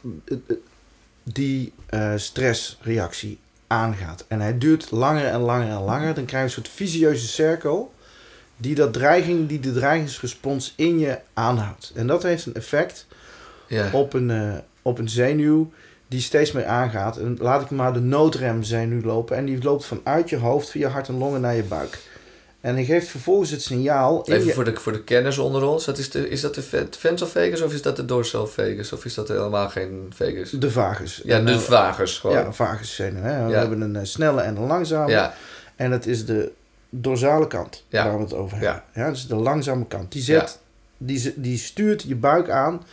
[1.23, 6.47] die eh, stressreactie aangaat en hij duurt langer en langer en langer, dan krijg je
[6.47, 7.93] een soort visieuze cirkel
[8.57, 11.91] die, dat dreiging, die de dreigingsrespons in je aanhoudt.
[11.95, 13.07] En dat heeft een effect
[13.67, 13.89] ja.
[13.91, 15.71] op een, eh, op een zenuw
[16.07, 17.17] die steeds meer aangaat.
[17.17, 19.37] En laat ik maar de noodremzenuw lopen.
[19.37, 21.99] En die loopt vanuit je hoofd via hart en longen naar je buik.
[22.61, 24.53] En die geeft vervolgens het signaal Even je...
[24.53, 25.85] voor de, voor de kenners onder ons.
[25.85, 28.93] Dat is, de, is dat de ve- ventral vagus of is dat de dorsal vagus?
[28.93, 30.49] Of is dat helemaal geen vagus?
[30.49, 31.21] De vagus.
[31.23, 32.35] Ja, En, de eh, vagus gewoon.
[32.35, 33.21] Ja, vaguszenuw.
[33.21, 33.45] Hè?
[33.45, 33.57] We Ja.
[33.59, 35.11] hebben een eh, snelle en een langzame.
[35.11, 35.33] ja.
[35.75, 36.51] En het is de
[36.89, 38.03] dorsale kant Ja.
[38.05, 38.63] waar we het over Ja.
[38.63, 38.83] hebben.
[39.03, 39.09] Ja.
[39.09, 40.11] dus de langzame kant.
[40.11, 40.59] Die, zet,
[40.97, 42.83] die, die stuurt je buik aan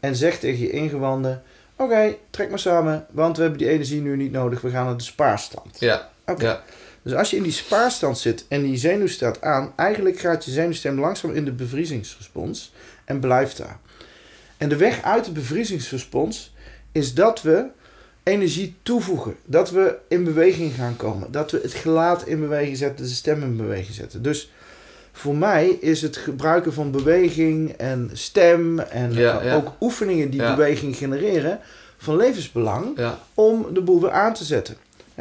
[0.00, 1.42] en zegt tegen je ingewanden...
[1.78, 4.60] Oké, trek maar samen, want we hebben die energie nu niet nodig.
[4.60, 5.80] We gaan naar de spaarstand.
[5.80, 6.08] Ja.
[6.26, 6.44] Oké.
[6.44, 6.62] Ja.
[7.06, 9.72] Dus als je in die spaarstand zit en die zenuw staat aan...
[9.76, 12.72] Eigenlijk gaat je zenuwstem langzaam in de bevriezingsrespons
[13.04, 13.78] en blijft daar.
[14.56, 16.54] En de weg uit de bevriezingsrespons
[16.92, 17.64] is dat we
[18.22, 19.36] energie toevoegen.
[19.44, 21.32] Dat we in beweging gaan komen.
[21.32, 24.22] Dat we het gelaat in beweging zetten, de stem in beweging zetten.
[24.22, 24.50] Dus
[25.12, 29.54] voor mij is het gebruiken van beweging en stem en Ja, ja.
[29.54, 30.54] ook oefeningen die Ja.
[30.54, 31.60] beweging genereren
[31.96, 32.98] van levensbelang
[33.34, 34.76] om de boel weer aan te zetten.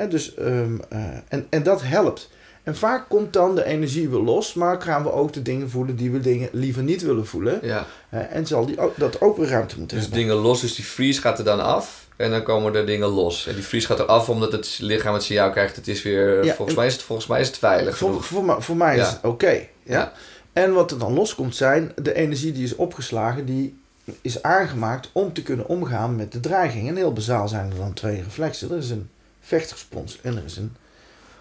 [0.10, 2.30] Dus, ehm, eh, en, en dat helpt.
[2.64, 5.96] En vaak komt dan de energie weer los, maar gaan we ook de dingen voelen
[5.96, 7.60] die we dingen liever niet willen voelen.
[7.62, 7.86] ja.
[8.10, 10.24] En zal die dat ook weer ruimte moeten Dus hebben.
[10.26, 12.08] dingen los, dus die freeze gaat er dan af.
[12.16, 13.48] En dan komen er dingen los.
[13.48, 15.76] En die freeze gaat er af omdat het lichaam het signaal krijgt.
[15.76, 17.98] Het is weer, Ja, volgens, en- mij is het, volgens mij is het veilig.
[17.98, 19.52] Voor, voor, mij- voor mij is het oké.
[19.52, 19.68] ja?
[19.84, 20.12] Ja.
[20.54, 23.78] En wat er dan loskomt zijn, de energie die is opgeslagen, die
[24.22, 26.88] is aangemaakt om te kunnen omgaan met de dreiging.
[26.88, 28.72] En heel bazaal zijn er dan twee reflexen.
[28.72, 29.10] Er is een
[29.46, 30.76] vechtrespons en er is een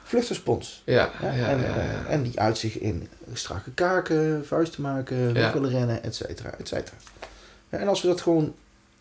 [0.05, 0.83] vluchtrespons.
[0.85, 2.07] Ja, Ja, ja, en, ja, eh, ja.
[2.09, 6.97] en die uitzicht in strakke kaken, vuisten maken, weg willen rennen, et cetera, et cetera.
[7.69, 8.55] Ja, en als we dat gewoon...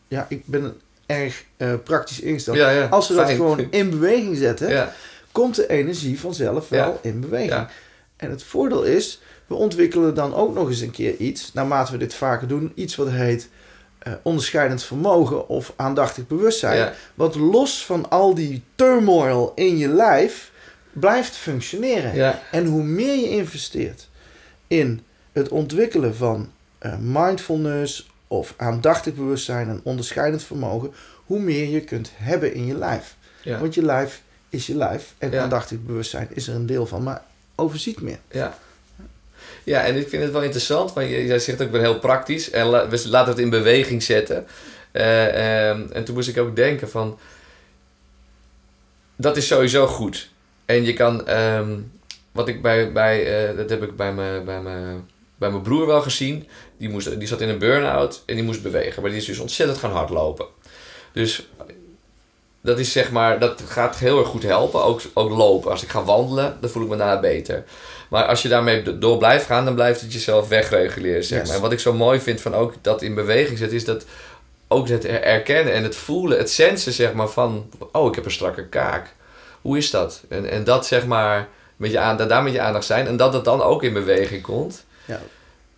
[0.07, 0.75] Ja, ik ben
[1.05, 2.89] erg eh, praktisch ingesteld.
[2.89, 3.37] Als we dat Fijn.
[3.37, 4.89] gewoon in beweging zetten,
[5.31, 7.67] komt de energie vanzelf wel in beweging.
[8.15, 11.97] En het voordeel is, we ontwikkelen dan ook nog eens een keer iets, naarmate we
[11.97, 13.49] dit vaker doen, iets wat heet
[14.03, 16.77] eh, onderscheidend vermogen of aandachtig bewustzijn.
[16.77, 20.51] ja, Wat los van al die turmoil in je lijf
[20.91, 22.15] blijft functioneren.
[22.15, 24.09] ja, En hoe meer je investeert
[24.67, 25.01] in
[25.31, 30.93] het ontwikkelen van eh, mindfulness of aandachtig bewustzijn en onderscheidend vermogen,
[31.25, 33.15] hoe meer je kunt hebben in je lijf.
[33.41, 37.03] ja, Want je lijf is je lijf en aandachtig bewustzijn is er een deel van,
[37.03, 37.21] maar
[37.55, 38.19] overziet meer.
[38.31, 38.57] ja.
[39.63, 42.65] Ja, en ik vind het wel interessant, want jij zegt ook, ben heel praktisch en
[42.65, 44.45] la- we laten het in beweging zetten.
[44.91, 47.19] Eh, ehm, en toen moest ik ook denken van,
[49.15, 50.29] dat is sowieso goed.
[50.65, 51.71] En je kan, ehm,
[52.31, 55.85] wat ik bij, bij eh, dat heb ik bij mijn, bij mijn, bij mijn broer
[55.87, 56.47] wel gezien.
[56.77, 59.39] Die, moest, die zat in een burn-out en die moest bewegen, maar die is dus
[59.39, 60.45] ontzettend gaan hardlopen.
[61.13, 61.47] Dus
[62.61, 64.83] dat is zeg maar, dat gaat heel erg goed helpen.
[64.83, 65.71] Ook, ook lopen.
[65.71, 67.63] Als ik ga wandelen, dan voel ik me daarna beter.
[68.13, 71.23] Maar als je daarmee door blijft gaan, dan blijft het jezelf wegreguleren.
[71.23, 71.47] Zeg Yes.
[71.47, 71.55] maar.
[71.55, 74.05] En wat ik zo mooi vind van ook dat in beweging zet, is dat
[74.67, 78.31] ook het erkennen en het voelen, het sensen zeg maar van, oh ik heb een
[78.31, 79.13] strakke kaak.
[79.61, 80.23] Hoe is dat?
[80.29, 83.33] En, en dat zeg maar, met je aan, daar met je aandacht zijn en dat
[83.33, 84.85] het dan ook in beweging komt.
[85.05, 85.21] Ja.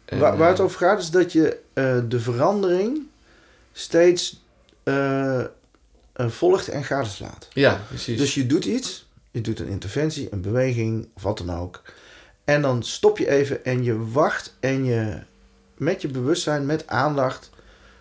[0.05, 2.99] En, waar, waar het eh, over gaat is dat je eh, de verandering
[3.73, 4.41] steeds
[4.83, 5.43] eh,
[6.13, 7.47] volgt en gadeslaat.
[7.53, 8.17] Ja, precies.
[8.17, 11.81] Dus je doet iets, je doet een interventie, een beweging of wat dan ook.
[12.45, 15.19] En dan stop je even en je wacht en je
[15.77, 17.49] met je bewustzijn, met aandacht,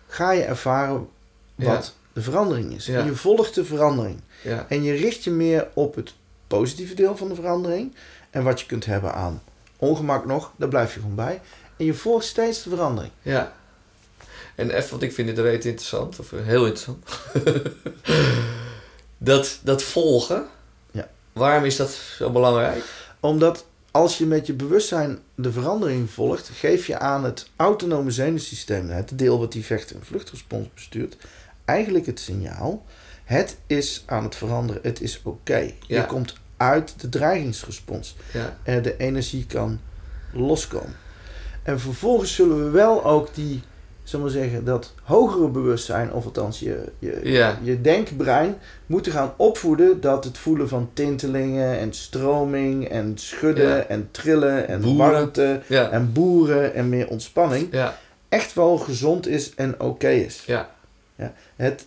[0.07, 1.07] ga je ervaren
[1.55, 2.85] wat de verandering is.
[2.85, 2.99] Ja.
[2.99, 4.19] En je volgt de verandering.
[4.43, 6.13] ja, En je richt je meer op het
[6.47, 7.95] positieve deel van de verandering.
[8.29, 9.41] En wat je kunt hebben aan
[9.77, 11.41] ongemak nog, daar blijf je gewoon bij.
[11.77, 13.11] En je volgt steeds de verandering.
[13.21, 13.53] ja.
[14.55, 17.05] En even, want ik vind dit reet interessant, of heel interessant.
[19.17, 20.45] dat, dat volgen,
[20.91, 21.09] Ja.
[21.33, 22.83] waarom is dat zo belangrijk?
[23.19, 23.65] Omdat
[23.95, 29.17] als je met je bewustzijn de verandering volgt, geef je aan het autonome zenuwsysteem, het
[29.17, 31.17] deel wat die vecht- en vluchtrespons bestuurt,
[31.65, 32.85] eigenlijk het signaal:
[33.23, 35.71] het is aan het veranderen, het is oké.
[35.87, 36.01] Ja.
[36.01, 38.15] Je komt uit de dreigingsrespons.
[38.33, 39.79] Ja, en de energie kan
[40.33, 40.95] loskomen.
[41.63, 43.61] En vervolgens zullen we wel ook die,
[44.05, 47.59] zullen we zeggen, dat hogere bewustzijn, of althans je, je, Ja.
[47.63, 53.83] je denkbrein, moeten gaan opvoeden dat het voelen van tintelingen en stroming en schudden Ja.
[53.83, 54.97] en trillen en Boeren.
[55.11, 57.97] warmte ja, en boeren en meer ontspanning ja,
[58.29, 60.43] echt wel gezond is en oké is.
[60.45, 60.69] ja,
[61.55, 61.85] Het,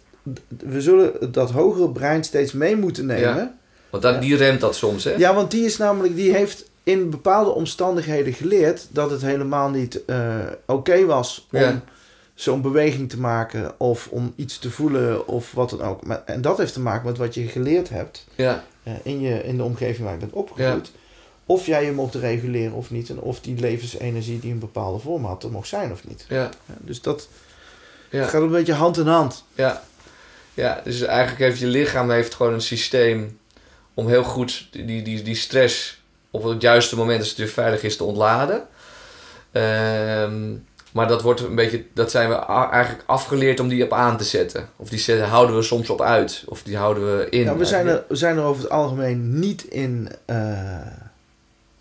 [0.65, 3.37] we zullen dat hogere brein steeds mee moeten nemen.
[3.37, 3.55] Ja.
[3.91, 4.21] want dat, Ja.
[4.21, 5.15] die remt dat soms, hè?
[5.17, 10.05] Ja, want die is namelijk, die heeft in bepaalde omstandigheden geleerd dat het helemaal niet
[10.05, 11.81] eh, oké was om Ja.
[12.41, 16.07] Zo'n beweging te maken of om iets te voelen of wat dan ook.
[16.07, 19.45] Maar, en dat heeft te maken met wat je geleerd hebt Ja, eh, in, je,
[19.45, 20.91] in de omgeving waar je bent opgegroeid.
[21.47, 25.25] Of jij je mocht reguleren of niet en of die levensenergie die een bepaalde vorm
[25.25, 26.25] had er mocht zijn of niet.
[26.29, 27.29] ja, Ja, dus dat
[28.11, 28.27] ja.
[28.27, 29.45] gaat een beetje hand in hand.
[29.55, 29.83] Ja.
[30.55, 33.39] ja, dus eigenlijk heeft je lichaam heeft gewoon een systeem
[33.95, 37.83] om heel goed die, die, die stress op het juiste moment, als het weer veilig
[37.83, 38.67] is, te ontladen.
[39.53, 40.55] Ehm,
[40.93, 42.35] maar dat wordt een beetje, dat zijn we
[42.71, 44.69] eigenlijk afgeleerd om die op aan te zetten.
[44.77, 47.41] Of die zetten, houden we soms op uit, of die houden we in.
[47.45, 50.77] Ja, we, zijn er, we zijn er over het algemeen niet in eh,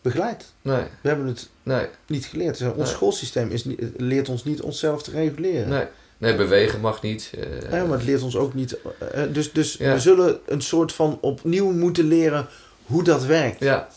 [0.02, 0.46] begeleid.
[0.62, 2.58] Nee, We hebben het nee, niet geleerd.
[2.58, 2.86] Dus Ons Nee.
[2.86, 3.66] schoolsysteem is,
[3.98, 5.70] leert ons niet onszelf te reguleren.
[5.70, 5.86] nee.
[6.20, 7.32] Nee, bewegen mag niet.
[7.40, 8.78] eh, Ja, maar het leert ons ook niet.
[9.12, 9.94] eh, eh, dus dus Ja.
[9.94, 12.48] we zullen een soort van opnieuw moeten leren
[12.86, 13.60] hoe dat werkt.
[13.60, 13.88] Ja.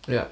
[0.00, 0.30] Ja.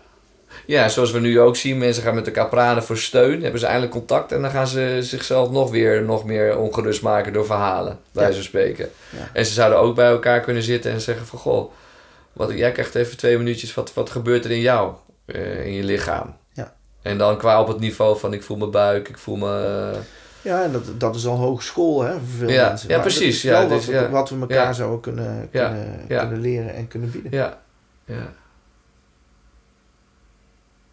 [0.67, 3.67] Ja, zoals we nu ook zien, mensen gaan met elkaar praten voor steun, hebben ze
[3.67, 7.99] eindelijk contact en dan gaan ze zichzelf nog weer nog meer ongerust maken door verhalen,
[8.13, 8.33] bij Ja.
[8.33, 8.89] ze spreken.
[9.11, 9.29] Ja.
[9.33, 11.73] En ze zouden ook bij elkaar kunnen zitten en zeggen van, goh,
[12.33, 14.93] wat, jij krijgt even twee minuutjes, wat, wat gebeurt er in jou,
[15.25, 16.37] eh, in je lichaam?
[16.53, 16.75] Ja.
[17.03, 19.93] En dan qua op het niveau van, ik voel mijn buik, ik voel me...
[20.43, 22.89] Ja, en dat, dat is al hogeschool hè, voor veel Ja, mensen.
[22.89, 24.11] ja, Maar precies, ja, wat, ja.
[24.11, 27.31] wat we elkaar zouden kunnen, kunnen, kunnen leren en kunnen bieden.
[27.33, 27.59] Ja,
[28.05, 28.33] ja.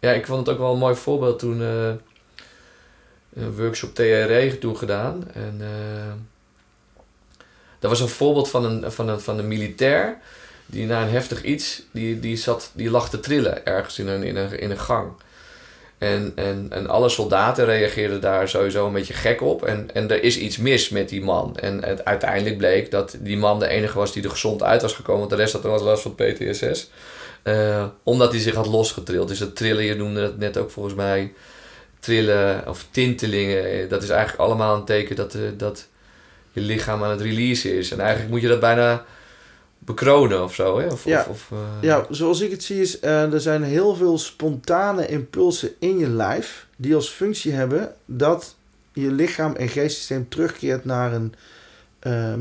[0.02, 1.92] Ja, ik vond het ook wel een mooi voorbeeld toen eh,
[3.34, 5.30] een workshop TRE toen gedaan.
[5.34, 6.12] En eh,
[7.78, 10.18] dat was een voorbeeld van een, van een, van een militair
[10.66, 14.22] die na een heftig iets, die, die, zat, die lag te trillen ergens in een,
[14.22, 15.12] in een, in een gang.
[15.98, 19.64] En, en, en alle soldaten reageerden daar sowieso een beetje gek op.
[19.64, 21.56] En, en er is iets mis met die man.
[21.56, 24.94] En het uiteindelijk bleek dat die man de enige was die er gezond uit was
[24.94, 25.20] gekomen.
[25.20, 26.90] Want de rest had wel last van PTSS.
[27.42, 29.28] Eh, omdat hij zich had losgetrild.
[29.28, 31.32] Dus het trillen, je noemde het net ook volgens mij.
[32.00, 33.64] Trillen of tintelingen.
[33.64, 35.86] eh, Dat is eigenlijk allemaal een teken dat, eh, dat
[36.52, 37.90] je lichaam aan het releasen is.
[37.90, 39.04] En eigenlijk moet je dat bijna
[39.78, 40.78] bekronen of zo.
[40.78, 40.86] Hè?
[40.86, 41.20] Of, Ja.
[41.20, 45.98] of, of, Ja, zoals ik het zie is, er zijn heel veel spontane impulsen in
[45.98, 48.54] je lijf die als functie hebben dat
[48.92, 51.34] je lichaam en geestsysteem terugkeert naar een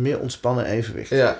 [0.01, 1.09] meer ontspannen evenwicht.
[1.09, 1.39] ja,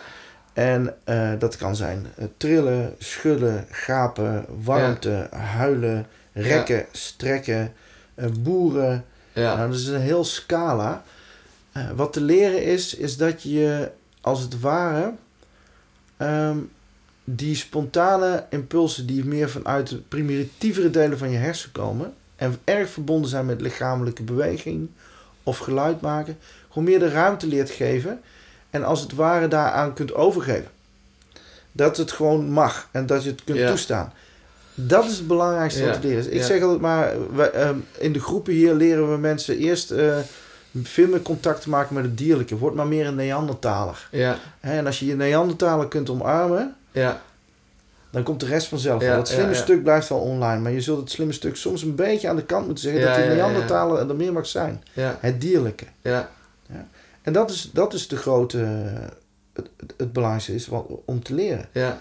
[0.53, 7.73] En eh, dat kan zijn eh, trillen, schudden, gapen, warmte, huilen, rekken, strekken,
[8.15, 9.05] eh, boeren.
[9.33, 11.03] ja, Nou, dat is een heel scala.
[11.95, 13.91] Wat te leren is, is dat je
[14.21, 15.13] als het ware
[16.17, 16.57] ehm,
[17.23, 22.89] die spontane impulsen die meer vanuit de primitievere delen van je hersen komen en erg
[22.89, 24.89] verbonden zijn met lichamelijke beweging
[25.43, 26.37] of geluid maken,
[26.67, 28.21] gewoon meer de ruimte leert geven
[28.71, 30.69] en als het ware daaraan kunt overgeven.
[31.71, 33.67] Dat het gewoon mag en dat je het kunt Ja.
[33.69, 34.13] toestaan.
[34.73, 36.27] Dat is het belangrijkste Ja, wat te leren is.
[36.27, 36.45] Ik ja.
[36.45, 40.17] zeg altijd maar, wij, ehm, in de groepen hier leren we mensen eerst eh,
[40.83, 42.57] veel meer contact te maken met het dierlijke.
[42.57, 44.07] Word maar meer een Neandertaler.
[44.11, 47.21] ja, En als je je Neandertaler kunt omarmen, ja,
[48.09, 49.01] dan komt de rest vanzelf.
[49.01, 49.17] Ja.
[49.17, 52.29] Het slimme stuk blijft wel online, maar je zult het slimme stuk soms een beetje
[52.29, 53.25] aan de kant moeten zeggen dat die.
[53.25, 54.83] Neandertaler er meer mag zijn.
[54.93, 55.85] ja, Het dierlijke.
[56.01, 56.29] ja,
[57.21, 58.57] En dat is, dat is de grote,
[59.53, 61.65] het, het, het belangrijkste is wat, om te leren.
[61.71, 61.99] ja,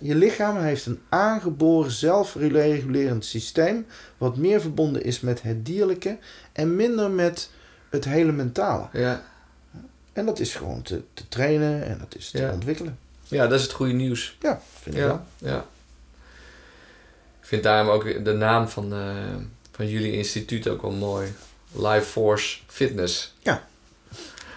[0.00, 3.86] Je lichaam heeft een aangeboren zelfregulerend systeem,
[4.18, 6.18] wat meer verbonden is met het dierlijke
[6.52, 7.50] en minder met
[7.90, 8.88] het hele mentale.
[8.92, 9.28] ja.
[10.12, 12.52] En dat is gewoon te, te trainen en dat is te Ja.
[12.52, 12.98] ontwikkelen.
[13.28, 14.36] Ja, dat is het goede nieuws.
[14.40, 15.20] Ja, vind ik wel.
[15.38, 15.66] Ja, ja.
[17.40, 19.14] Ik vind daarom ook de naam van, eh,
[19.72, 21.32] van jullie instituut ook wel mooi.
[21.72, 23.34] Life Force Fitness.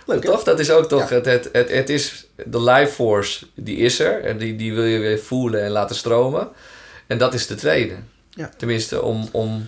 [0.06, 0.44] Leuk, toch?
[0.44, 1.16] Dat is ook toch, Ja.
[1.16, 4.22] het, het, het, het is de life force, die is er.
[4.24, 6.50] En die, die wil je weer voelen en laten stromen.
[7.08, 8.08] En dat is te trainen.
[8.30, 8.52] Ja.
[8.58, 9.68] Tenminste, om, om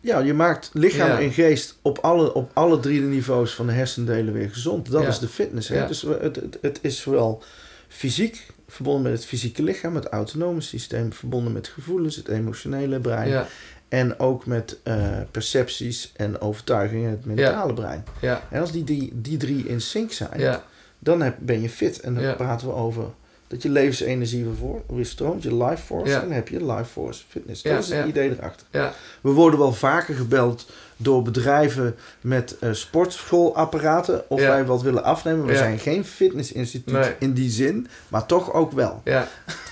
[0.00, 1.20] Ja, je maakt lichaam Ja.
[1.20, 4.90] en geest op alle, op alle drie de niveaus van de hersendelen weer gezond.
[4.90, 5.08] Dat Ja.
[5.08, 5.68] is de fitness.
[5.68, 5.76] Hè?
[5.78, 5.86] Ja.
[5.86, 7.42] Dus het, het, het is zowel
[7.88, 13.46] fysiek, verbonden met het fysieke lichaam, het autonome systeem, verbonden met gevoelens, het emotionele brein.
[13.88, 14.96] En ook met eh,
[15.30, 18.04] percepties en overtuigingen, het mentale brein.
[18.20, 20.62] ja, En als die, die, die drie in sync zijn, ja,
[20.98, 22.00] dan heb, ben je fit.
[22.00, 23.04] En dan praten we over
[23.46, 24.46] dat je levensenergie
[24.86, 26.14] weer stroomt, je life force.
[26.14, 27.62] En dan heb je life force fitness.
[27.62, 28.66] Dat is het idee erachter.
[28.70, 35.04] ja, We worden wel vaker gebeld door bedrijven met eh, sportschoolapparaten of wij wat willen
[35.04, 35.46] afnemen.
[35.46, 37.12] We zijn geen fitnessinstituut Nee.
[37.18, 39.00] in die zin, maar toch ook wel.
[39.04, 39.28] ja,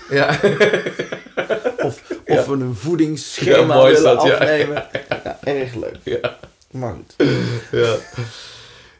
[0.09, 0.39] ja,
[1.87, 2.03] Of.
[2.27, 4.85] Of we een voedingsschema willen dat, afnemen.
[5.23, 5.95] Ja, erg leuk.
[6.03, 6.37] ja.
[6.71, 7.27] Maar goed.
[7.71, 7.95] ja.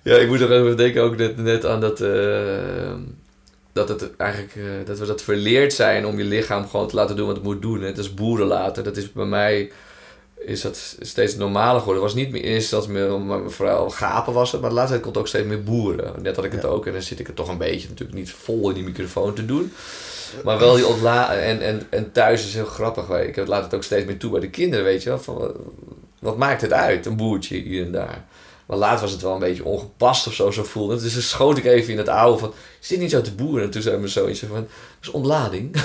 [0.04, 2.94] Ja, ik moet er even denken ook net, net aan dat, eh,
[3.74, 7.16] dat, het eigenlijk, eh, dat we dat verleerd zijn om je lichaam gewoon te laten
[7.16, 7.82] doen wat het moet doen.
[7.82, 8.84] Het is boeren laten.
[8.84, 9.72] Dat is bij mij
[10.40, 12.04] is dat steeds normaler geworden.
[12.04, 14.76] Het was niet meer in eerste instantie meer, maar vooral gapen was het, maar de
[14.76, 16.14] laatste tijd komt ook steeds meer boeren.
[16.22, 16.68] Net had ik het Ja.
[16.68, 19.34] ook en dan zit ik het toch een beetje natuurlijk niet vol in die microfoon
[19.34, 19.72] te doen.
[20.44, 23.10] Maar wel die ontla en, en, en thuis is heel grappig.
[23.10, 25.20] Ik laat het ook steeds meer toe bij de kinderen, weet je wel.
[25.20, 25.56] Van, wat-
[26.20, 28.26] wat maakt het uit, een boertje hier en daar.
[28.66, 31.02] Maar later was het wel een beetje ongepast of zo, zo voelde.
[31.02, 32.54] Dus dan schoot ik even in het oude van,
[32.88, 33.64] dit niet zo te boeren?
[33.64, 34.66] En toen zei mijn zoontje van, dat
[35.02, 35.72] is ontlading.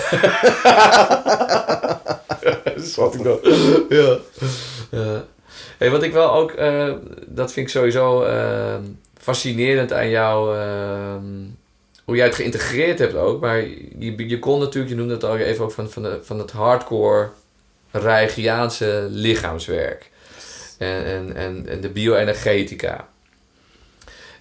[2.97, 3.39] wat ik dan.
[3.89, 4.19] ja.
[5.79, 6.93] Hey, wat ik wel ook, eh,
[7.27, 8.75] dat vind ik sowieso eh,
[9.21, 11.15] fascinerend aan jou, eh,
[12.13, 13.41] hoe jij het geïntegreerd hebt ook.
[13.41, 13.61] Maar
[13.99, 16.51] je, je kon natuurlijk, je noemde het al even ook van, van, de, van het
[16.51, 17.29] hardcore
[17.91, 20.11] Reichiaanse lichaamswerk.
[20.79, 23.09] En, en, en, en de bioenergetica.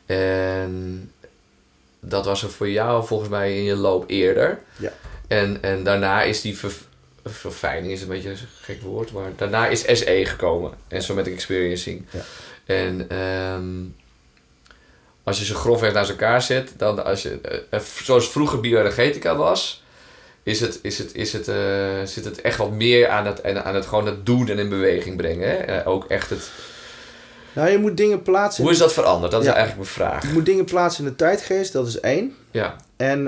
[0.05, 1.11] En
[1.99, 4.59] dat was er voor jou volgens mij in je loop eerder.
[4.77, 4.93] Ja.
[5.27, 6.85] En, en daarna is die ver-
[7.25, 10.71] verfijning, is een beetje een gek woord, maar daarna is SE gekomen.
[10.87, 12.05] En Somatic Experiencing.
[12.09, 12.21] Ja.
[12.65, 14.00] En ehm,
[15.23, 19.35] als je ze grofweg naast elkaar zet, dan als je, eh, eh, zoals vroeger bioenergetica
[19.35, 19.83] was,
[20.43, 21.55] is het, is het, is het, eh,
[22.05, 24.69] zit het echt wat meer aan het, aan aan het gewoon het doen en in
[24.69, 25.49] beweging brengen.
[25.49, 25.87] Hè?
[25.87, 26.51] Ook echt het,
[27.53, 28.63] Nou, je moet dingen plaatsen.
[28.63, 29.31] hoe is dat veranderd?
[29.31, 30.27] Dat is eigenlijk mijn vraag.
[30.27, 32.35] Je moet dingen plaatsen in de tijdgeest, dat is één.
[32.51, 33.25] Ja, En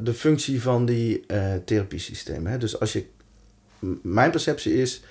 [0.00, 1.26] de functie van die
[1.64, 2.52] therapiesystemen.
[2.52, 2.58] Hè?
[2.58, 3.04] Dus als je.
[4.02, 5.02] Mijn perceptie is,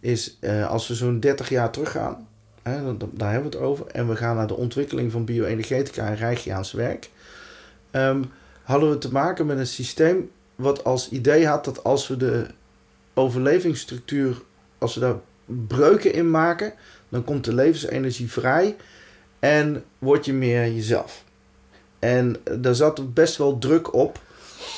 [0.00, 2.28] is als we zo'n 30 jaar teruggaan,
[2.70, 6.16] hè, daar hebben we het over, en we gaan naar de ontwikkeling van bioenergetica en
[6.16, 7.10] Reichiaans werk,
[7.90, 8.22] ehm,
[8.62, 12.46] hadden we te maken met een systeem wat als idee had dat als we de
[13.14, 14.42] overlevingsstructuur,
[14.78, 16.72] als we daar breuken in maken,
[17.08, 18.76] dan komt de levensenergie vrij
[19.38, 21.24] en word je meer jezelf.
[21.98, 24.20] En eh, daar zat best wel druk op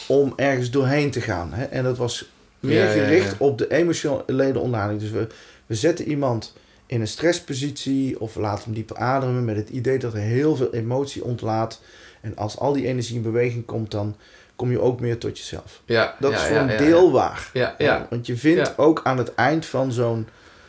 [0.07, 1.53] om ergens doorheen te gaan.
[1.53, 1.65] Hè?
[1.65, 2.31] En dat was
[2.61, 3.37] meer Ja, gericht ja.
[3.39, 5.01] op de emotionele ontlading.
[5.01, 5.27] Dus we,
[5.67, 6.55] we zetten iemand
[6.89, 10.73] in een stresspositie of laat hem dieper ademen met het idee dat er heel veel
[10.73, 11.81] emotie ontlaat.
[12.21, 14.17] En als al die energie in beweging komt, dan
[14.57, 15.83] kom je ook meer tot jezelf.
[15.85, 17.51] Ja, Dat ja, is ja, voor een ja, deel waar.
[17.53, 18.07] Ja, ja.
[18.11, 20.29] Want je vindt ook aan het eind van zo'n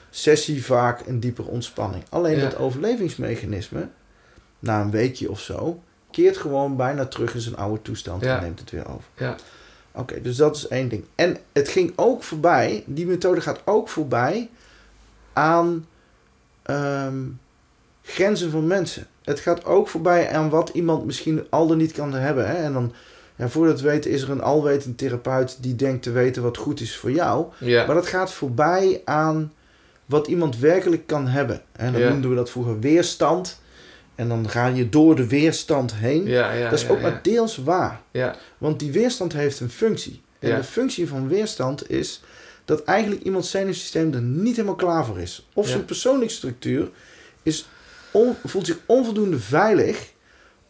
[0.10, 2.04] sessie vaak een dieper ontspanning.
[2.10, 3.88] Alleen het overlevingsmechanisme,
[4.60, 8.60] na een weekje of zo, keert gewoon bijna terug in zijn oude toestand en neemt
[8.60, 9.10] het weer over.
[9.18, 9.36] Ja.
[9.92, 11.06] Oké, dus dat is één ding.
[11.16, 14.50] En het ging ook voorbij, die methode gaat ook voorbij
[15.34, 15.88] aan
[16.70, 17.18] ehm,
[18.02, 19.08] grenzen van mensen.
[19.24, 22.48] Het gaat ook voorbij aan wat iemand misschien al dan niet kan hebben.
[22.48, 22.56] Hè?
[22.56, 22.94] En dan,
[23.36, 26.80] ja, voordat we weten, is er een alwetend therapeut die denkt te weten wat goed
[26.82, 27.46] is voor jou.
[27.60, 27.86] Ja.
[27.86, 29.54] Maar dat gaat voorbij aan
[30.06, 31.62] wat iemand werkelijk kan hebben.
[31.72, 32.10] En dan Ja.
[32.10, 33.62] noemden we dat vroeger weerstand.
[34.16, 36.26] En dan ga je door de weerstand heen.
[36.26, 38.02] Ja, dat is ook maar deels waar.
[38.12, 40.22] Ja, Want die weerstand heeft een functie.
[40.40, 42.22] En de functie van weerstand is
[42.70, 45.48] dat eigenlijk iemands zenuwsysteem er niet helemaal klaar voor is.
[45.54, 46.90] Of zijn persoonlijkstructuur
[47.44, 47.68] is
[48.12, 50.12] on- voelt zich onvoldoende veilig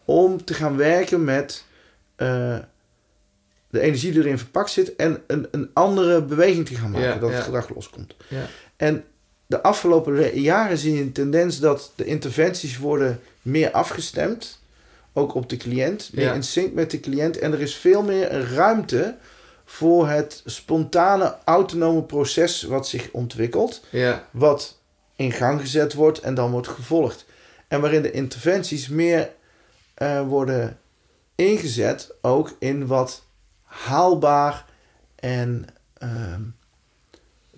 [0.06, 1.64] om te gaan werken met
[2.16, 2.58] eh,
[3.70, 7.18] de energie die erin verpakt zit en een, een andere beweging te gaan maken, Ja,
[7.18, 7.36] dat ja.
[7.36, 8.16] het gedrag loskomt.
[8.28, 8.46] Ja.
[8.76, 9.04] En
[9.46, 14.60] de afgelopen jaren zie je een tendens dat de interventies worden meer afgestemd,
[15.14, 17.38] ook op de cliënt, meer in sync met de cliënt.
[17.40, 19.18] En er is veel meer ruimte
[19.70, 24.80] voor het spontane, autonome proces wat zich ontwikkelt, ja, wat
[25.16, 27.26] in gang gezet wordt en dan wordt gevolgd.
[27.68, 29.30] En waarin de interventies meer
[29.94, 30.80] eh, worden
[31.36, 33.24] ingezet, ook in wat
[33.64, 34.66] haalbaar
[35.16, 35.66] en
[35.98, 36.42] ehm,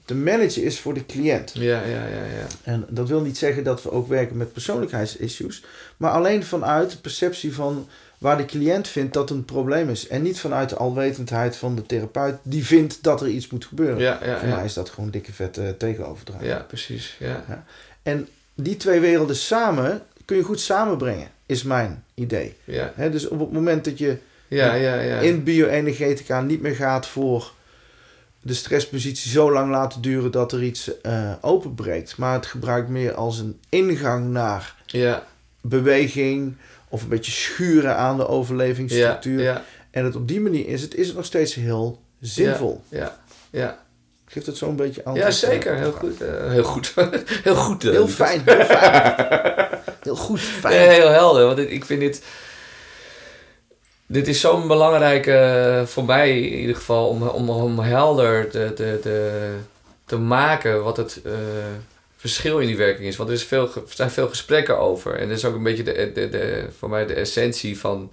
[0.05, 1.51] te managen is voor de cliënt.
[1.53, 2.47] ja, ja, ja, ja.
[2.63, 5.63] En dat wil niet zeggen dat we ook werken met persoonlijkheidsissues,
[5.97, 7.87] maar alleen vanuit de perceptie van
[8.21, 10.07] waar de cliënt vindt dat een probleem is.
[10.07, 13.97] En niet vanuit de alwetendheid van de therapeut die vindt dat er iets moet gebeuren.
[13.97, 14.63] Ja, ja, Voor mij ja.
[14.63, 16.45] is dat gewoon dikke vette tegenoverdraai.
[16.45, 17.15] Ja, precies.
[17.19, 17.65] Ja,
[18.03, 22.55] En die twee werelden samen kun je goed samenbrengen, is mijn idee.
[22.63, 24.17] ja, dus op het moment dat je
[24.47, 24.99] ja, ja.
[24.99, 25.19] ja.
[25.19, 27.51] in bioenergetica niet meer gaat voor
[28.41, 33.13] de stresspositie zo lang laten duren dat er iets eh, openbreekt, maar het gebruikt meer
[33.13, 35.23] als een ingang naar Ja,
[35.61, 36.55] beweging
[36.91, 39.41] of een beetje schuren aan de overlevingsstructuur.
[39.41, 42.81] ja, En het op die manier is het, is het nog steeds heel zinvol.
[42.89, 43.17] ja,
[43.49, 43.79] ja.
[44.25, 45.13] Geeft het zo'n beetje aan?
[45.15, 45.75] Ja, zeker.
[45.75, 46.21] Heel goed.
[46.21, 46.93] eh, heel goed.
[47.43, 47.83] heel goed.
[47.83, 49.13] eh, Heel fijn, heel fijn.
[50.03, 50.75] Heel goed, fijn.
[50.87, 51.45] Nee, heel helder.
[51.45, 52.23] Want ik vind dit...
[54.05, 58.71] Dit is zo'n belangrijk eh, voor mij in ieder geval om, om, om helder te,
[58.75, 59.49] te, te,
[60.05, 61.31] te maken wat het eh,
[62.21, 63.15] verschil in die werking is.
[63.15, 65.15] Want er, is veel, zijn veel gesprekken over.
[65.15, 68.11] En dat is ook een beetje de, de, de, voor mij de essentie van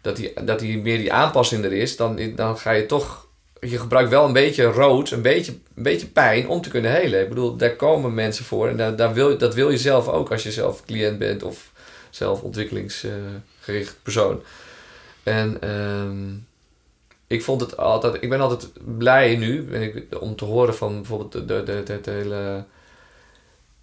[0.00, 1.96] dat die, dat die meer die aanpassing er is.
[1.96, 3.26] Dan, dan ga je toch...
[3.60, 7.20] Je gebruikt wel een beetje rood, een beetje, een beetje pijn om te kunnen helen.
[7.20, 8.68] Ik bedoel, daar komen mensen voor.
[8.68, 11.72] En daar, daar wil, dat wil je zelf ook als je zelf cliënt bent of
[12.10, 14.42] zelf ontwikkelingsgericht persoon.
[15.22, 16.28] En ehm,
[17.26, 20.94] ik vond het altijd, ik ben altijd blij nu ben ik, om te horen van
[20.94, 22.64] bijvoorbeeld de, de, de, de hele.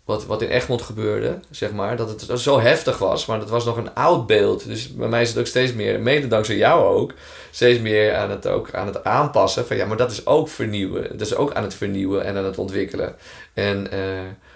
[0.10, 1.98] Wat, wat in Egmond gebeurde, zeg maar.
[1.98, 4.66] Dat het zo heftig was, maar dat was nog een oud beeld.
[4.68, 7.14] Dus bij mij is het ook steeds meer, mede dankzij jou ook,
[7.52, 9.66] steeds meer aan het, ook aan het aanpassen.
[9.66, 11.18] Van ja, maar dat is ook vernieuwen.
[11.18, 13.16] Dat is ook aan het vernieuwen en aan het ontwikkelen.
[13.54, 14.00] En eh,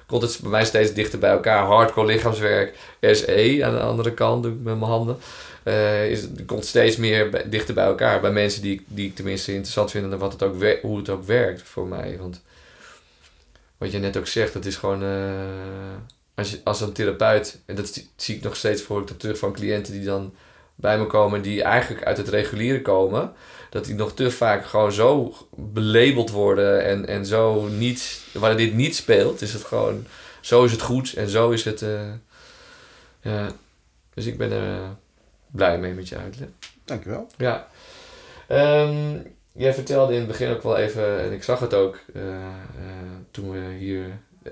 [0.06, 1.66] komt het bij mij steeds dichter bij elkaar.
[1.66, 5.18] Hardcore lichaamswerk, SE aan de andere kant, doe ik met mijn handen.
[5.64, 8.22] Eh, is, komt steeds meer dichter bij elkaar.
[8.22, 11.24] Bij mensen die, die ik tenminste interessant vind en wat het ook hoe het ook
[11.24, 12.18] werkt voor mij.
[12.20, 12.42] Want
[13.84, 15.04] wat je net ook zegt, het is gewoon...
[15.04, 15.10] eh,
[16.36, 19.38] als, je, als een therapeut, en dat zie- ik nog steeds voor ik dat terug
[19.38, 20.34] van cliënten die dan
[20.76, 23.32] bij me komen, die eigenlijk uit het reguliere komen,
[23.70, 28.74] dat die nog te vaak gewoon zo belabeld worden en, en zo niet, waar dit
[28.74, 30.06] niet speelt, is het gewoon,
[30.42, 32.12] zo is het goed en zo is het, eh,
[33.22, 33.52] ja.
[34.14, 34.90] Dus ik ben er eh,
[35.52, 36.48] blij mee met je uitleg.
[36.86, 37.28] Dankjewel.
[37.38, 37.68] Ja.
[38.48, 39.18] Ehm,
[39.54, 42.38] jij vertelde in het begin ook wel even, en ik zag het ook eh, eh,
[43.32, 44.06] toen we hier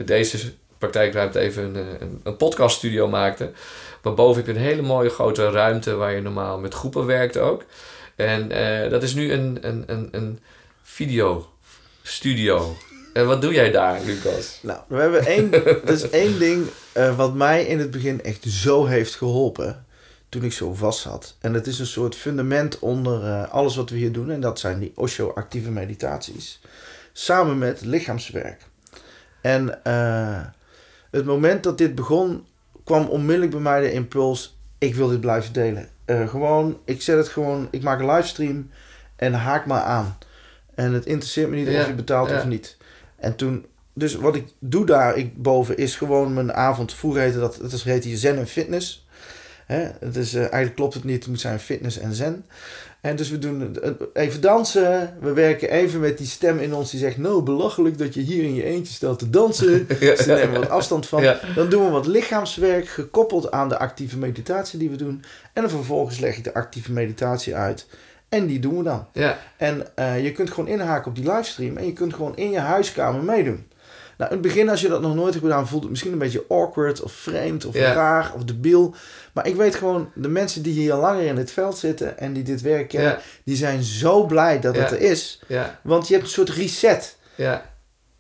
[0.05, 3.55] deze praktijkruimte even een, eh, een, een podcaststudio maakten.
[4.03, 7.37] Maar boven heb je een hele mooie grote ruimte waar je normaal met groepen werkt
[7.37, 7.63] ook.
[8.15, 8.49] En
[8.89, 10.39] dat is nu een, een, een, een
[10.83, 12.75] videostudio.
[13.13, 14.59] En wat doe jij daar, Lucas?
[14.61, 15.51] Nou, we hebben één,
[15.93, 16.67] is één ding
[17.15, 19.85] wat mij in het begin echt zo heeft geholpen.
[20.31, 21.35] Toen ik zo vast zat.
[21.39, 24.31] En het is een soort fundament onder eh, alles wat we hier doen.
[24.31, 26.61] En dat zijn die Osho-actieve meditaties.
[27.13, 28.61] Samen met lichaamswerk.
[29.41, 30.41] En eh,
[31.11, 32.45] het moment dat dit begon,
[32.83, 34.57] kwam onmiddellijk bij mij de impuls.
[34.77, 35.89] Ik wil dit blijven delen.
[36.05, 38.69] Eh, gewoon, ik zet het gewoon, ik maak een livestream
[39.15, 40.17] en haak maar aan.
[40.75, 42.37] En het interesseert me niet Ja, of je betaalt ja.
[42.37, 42.77] of niet.
[43.15, 46.93] En toen dus wat ik doe daar ik, boven is gewoon mijn avond.
[46.93, 49.07] Vroeger heette dat, het is heette Zen en Fitness.
[49.71, 49.89] Hè?
[49.99, 52.45] Het is, eh, eigenlijk klopt het niet, het moet zijn fitness en zen.
[53.01, 53.77] En dus we doen
[54.13, 55.13] even dansen.
[55.19, 57.17] We werken even met die stem in ons die zegt...
[57.17, 59.85] Nou, belachelijk dat je hier in je eentje stelt te dansen.
[59.99, 60.09] Ja.
[60.15, 61.23] Dus daar nemen we wat afstand van.
[61.23, 61.39] Ja.
[61.55, 65.23] Dan doen we wat lichaamswerk gekoppeld aan de actieve meditatie die we doen.
[65.53, 67.87] En dan vervolgens leg ik de actieve meditatie uit.
[68.29, 69.07] En die doen we dan.
[69.13, 71.77] Ja, En eh, je kunt gewoon inhaken op die livestream.
[71.77, 73.67] En je kunt gewoon in je huiskamer meedoen.
[74.21, 75.67] Nou, in het begin als je dat nog nooit hebt gedaan...
[75.67, 78.95] voelt het misschien een beetje awkward of vreemd of raar of debiel.
[79.33, 80.11] Maar ik weet gewoon...
[80.15, 82.17] de mensen die hier langer in het veld zitten...
[82.19, 83.17] en die dit werk kennen...
[83.43, 85.41] die zijn zo blij dat het er is.
[85.81, 87.17] Want je hebt een soort reset.
[87.35, 87.70] ja,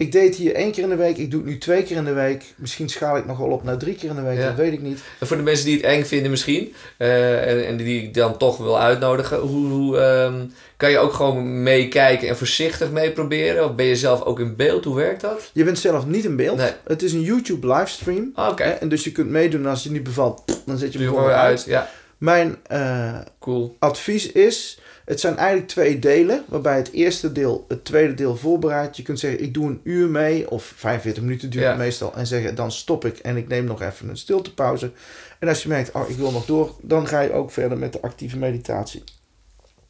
[0.01, 1.17] Ik deed hier één keer in de week.
[1.17, 2.43] Ik doe het nu twee keer in de week.
[2.55, 4.37] Misschien schaal ik nog wel op naar drie keer in de week.
[4.37, 4.47] Ja.
[4.47, 4.99] Dat weet ik niet.
[5.19, 8.37] En voor de mensen die het eng vinden misschien, eh, en, en die ik dan
[8.37, 10.45] toch wil uitnodigen, hoe, hoe ehm,
[10.77, 13.65] kan je ook gewoon meekijken en voorzichtig meeproberen?
[13.65, 14.83] Of ben je zelf ook in beeld?
[14.85, 15.49] Hoe werkt dat?
[15.53, 16.57] Je bent zelf niet in beeld.
[16.57, 16.71] Nee.
[16.83, 18.31] Het is een YouTube livestream.
[18.33, 19.61] Ah, Oké, En dus je kunt meedoen.
[19.63, 21.63] En als je niet bevalt, dan zet je hem gewoon uit.
[21.67, 23.75] Ja, Mijn eh, cool.
[23.79, 24.79] advies is...
[25.11, 26.43] Het zijn eigenlijk twee delen.
[26.47, 28.97] Waarbij het eerste deel het tweede deel voorbereidt.
[28.97, 30.51] Je kunt zeggen, ik doe een uur mee.
[30.51, 31.69] Of 45 minuten duurt Ja.
[31.69, 32.13] het meestal.
[32.15, 33.17] En zeggen, dan stop ik.
[33.17, 34.91] En ik neem nog even een stiltepauze.
[35.39, 36.75] En als je merkt, oh, ik wil nog door.
[36.81, 39.03] Dan ga je ook verder met de actieve meditatie.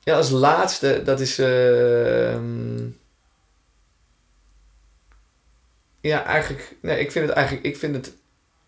[0.03, 1.39] ja, als laatste, dat is...
[1.39, 2.85] ehm,
[6.01, 6.75] ja, eigenlijk...
[6.81, 8.13] Nee, ik vind het eigenlijk, ik vind het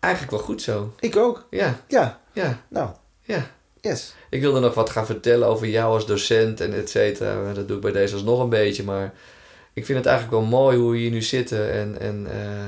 [0.00, 0.94] eigenlijk wel goed zo.
[1.00, 1.46] Ik ook.
[1.50, 2.90] Ja, Ja, ja, nou,
[3.22, 3.50] ja.
[3.82, 4.14] Yes.
[4.28, 7.52] Ik wilde nog wat gaan vertellen over jou als docent en et cetera.
[7.52, 9.12] Dat doe ik bij deze alsnog een beetje, maar...
[9.74, 12.00] Ik vind het eigenlijk wel mooi hoe we hier nu zitten en...
[12.00, 12.66] en eh,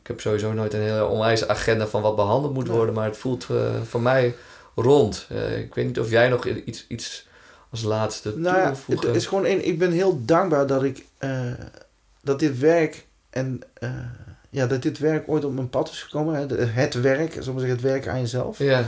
[0.00, 3.16] ik heb sowieso nooit een hele onwijze agenda van wat behandeld moet worden, maar het
[3.16, 4.34] voelt eh, voor mij
[4.74, 5.26] rond.
[5.28, 7.26] Eh, ik weet niet of jij nog iets, iets
[7.70, 9.14] als laatste Nou ja, het toevoegen.
[9.14, 9.46] is gewoon.
[9.46, 11.04] Ik ben heel dankbaar dat ik
[12.22, 13.62] dat dit werk en
[14.50, 16.34] ja, dat dit werk ooit op mijn pad is gekomen.
[16.34, 16.64] Hè?
[16.66, 18.58] Het werk, zullen we zeggen, het werk aan jezelf.
[18.58, 18.84] Ja,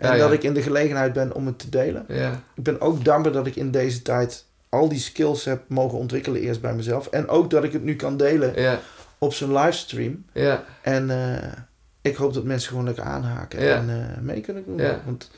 [0.00, 2.04] En dat ik in de gelegenheid ben om het te delen.
[2.08, 5.98] ja, Ik ben ook dankbaar dat ik in deze tijd al die skills heb mogen
[5.98, 7.06] ontwikkelen eerst bij mezelf.
[7.06, 8.78] En ook dat ik het nu kan delen ja,
[9.18, 10.24] op zo'n livestream.
[10.32, 11.48] ja, En eh,
[12.02, 14.80] ik hoop dat mensen gewoon lekker aanhaken en eh, mee kunnen doen.
[15.04, 15.30] Want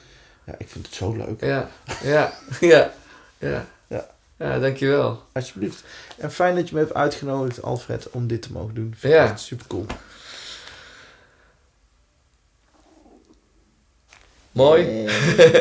[0.45, 1.41] ja, ik vind het zo leuk.
[1.45, 1.69] ja,
[2.03, 2.91] ja, ja,
[3.39, 3.65] ja.
[3.87, 4.07] Ja.
[4.37, 5.23] Ja, dankjewel.
[5.33, 5.85] Alsjeblieft.
[6.19, 8.95] En fijn dat je me hebt uitgenodigd, Alfred, om dit te mogen doen.
[8.99, 9.37] Vind Ja.
[9.37, 9.87] super cool.
[14.53, 15.09] Mooi.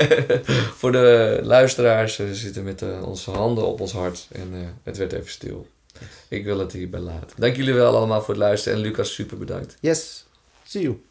[0.80, 4.98] Voor de luisteraars, we zitten met eh, onze handen op ons hart en eh, het
[4.98, 5.68] werd even stil.
[6.28, 7.30] Ik wil het hierbij laten.
[7.38, 9.78] Dank jullie wel allemaal voor het luisteren en Lucas super bedankt.
[9.80, 10.26] Yes.
[10.64, 11.04] See you.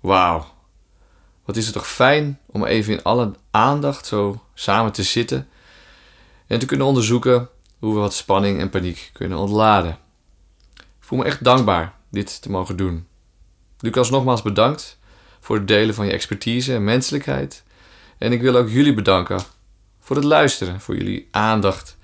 [0.00, 0.46] Wauw.
[1.44, 5.48] Wat is het toch fijn om even in alle aandacht zo samen te zitten
[6.46, 7.48] en te kunnen onderzoeken
[7.78, 9.98] hoe we wat spanning en paniek kunnen ontladen.
[10.76, 13.06] Ik voel me echt dankbaar dit te mogen doen.
[13.82, 14.98] Lucas, nogmaals bedankt
[15.40, 17.62] voor het delen van je expertise en menselijkheid.
[18.18, 19.40] En ik wil ook jullie bedanken
[20.00, 21.96] voor het luisteren, voor jullie aandacht.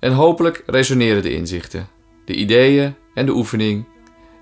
[0.00, 1.88] En hopelijk resoneren de inzichten,
[2.24, 3.84] de ideeën en de oefening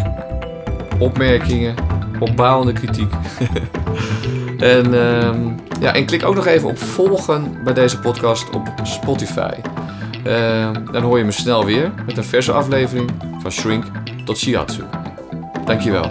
[0.98, 1.74] opmerkingen,
[2.18, 3.12] opbouwende kritiek.
[4.58, 9.54] en, um, ja, en klik ook nog even op volgen bij deze podcast op Spotify.
[10.26, 13.84] Uh, dan hoor je me snel weer met een verse aflevering van Shrink
[14.24, 14.82] tot Shiatsu.
[15.64, 16.10] Dankjewel.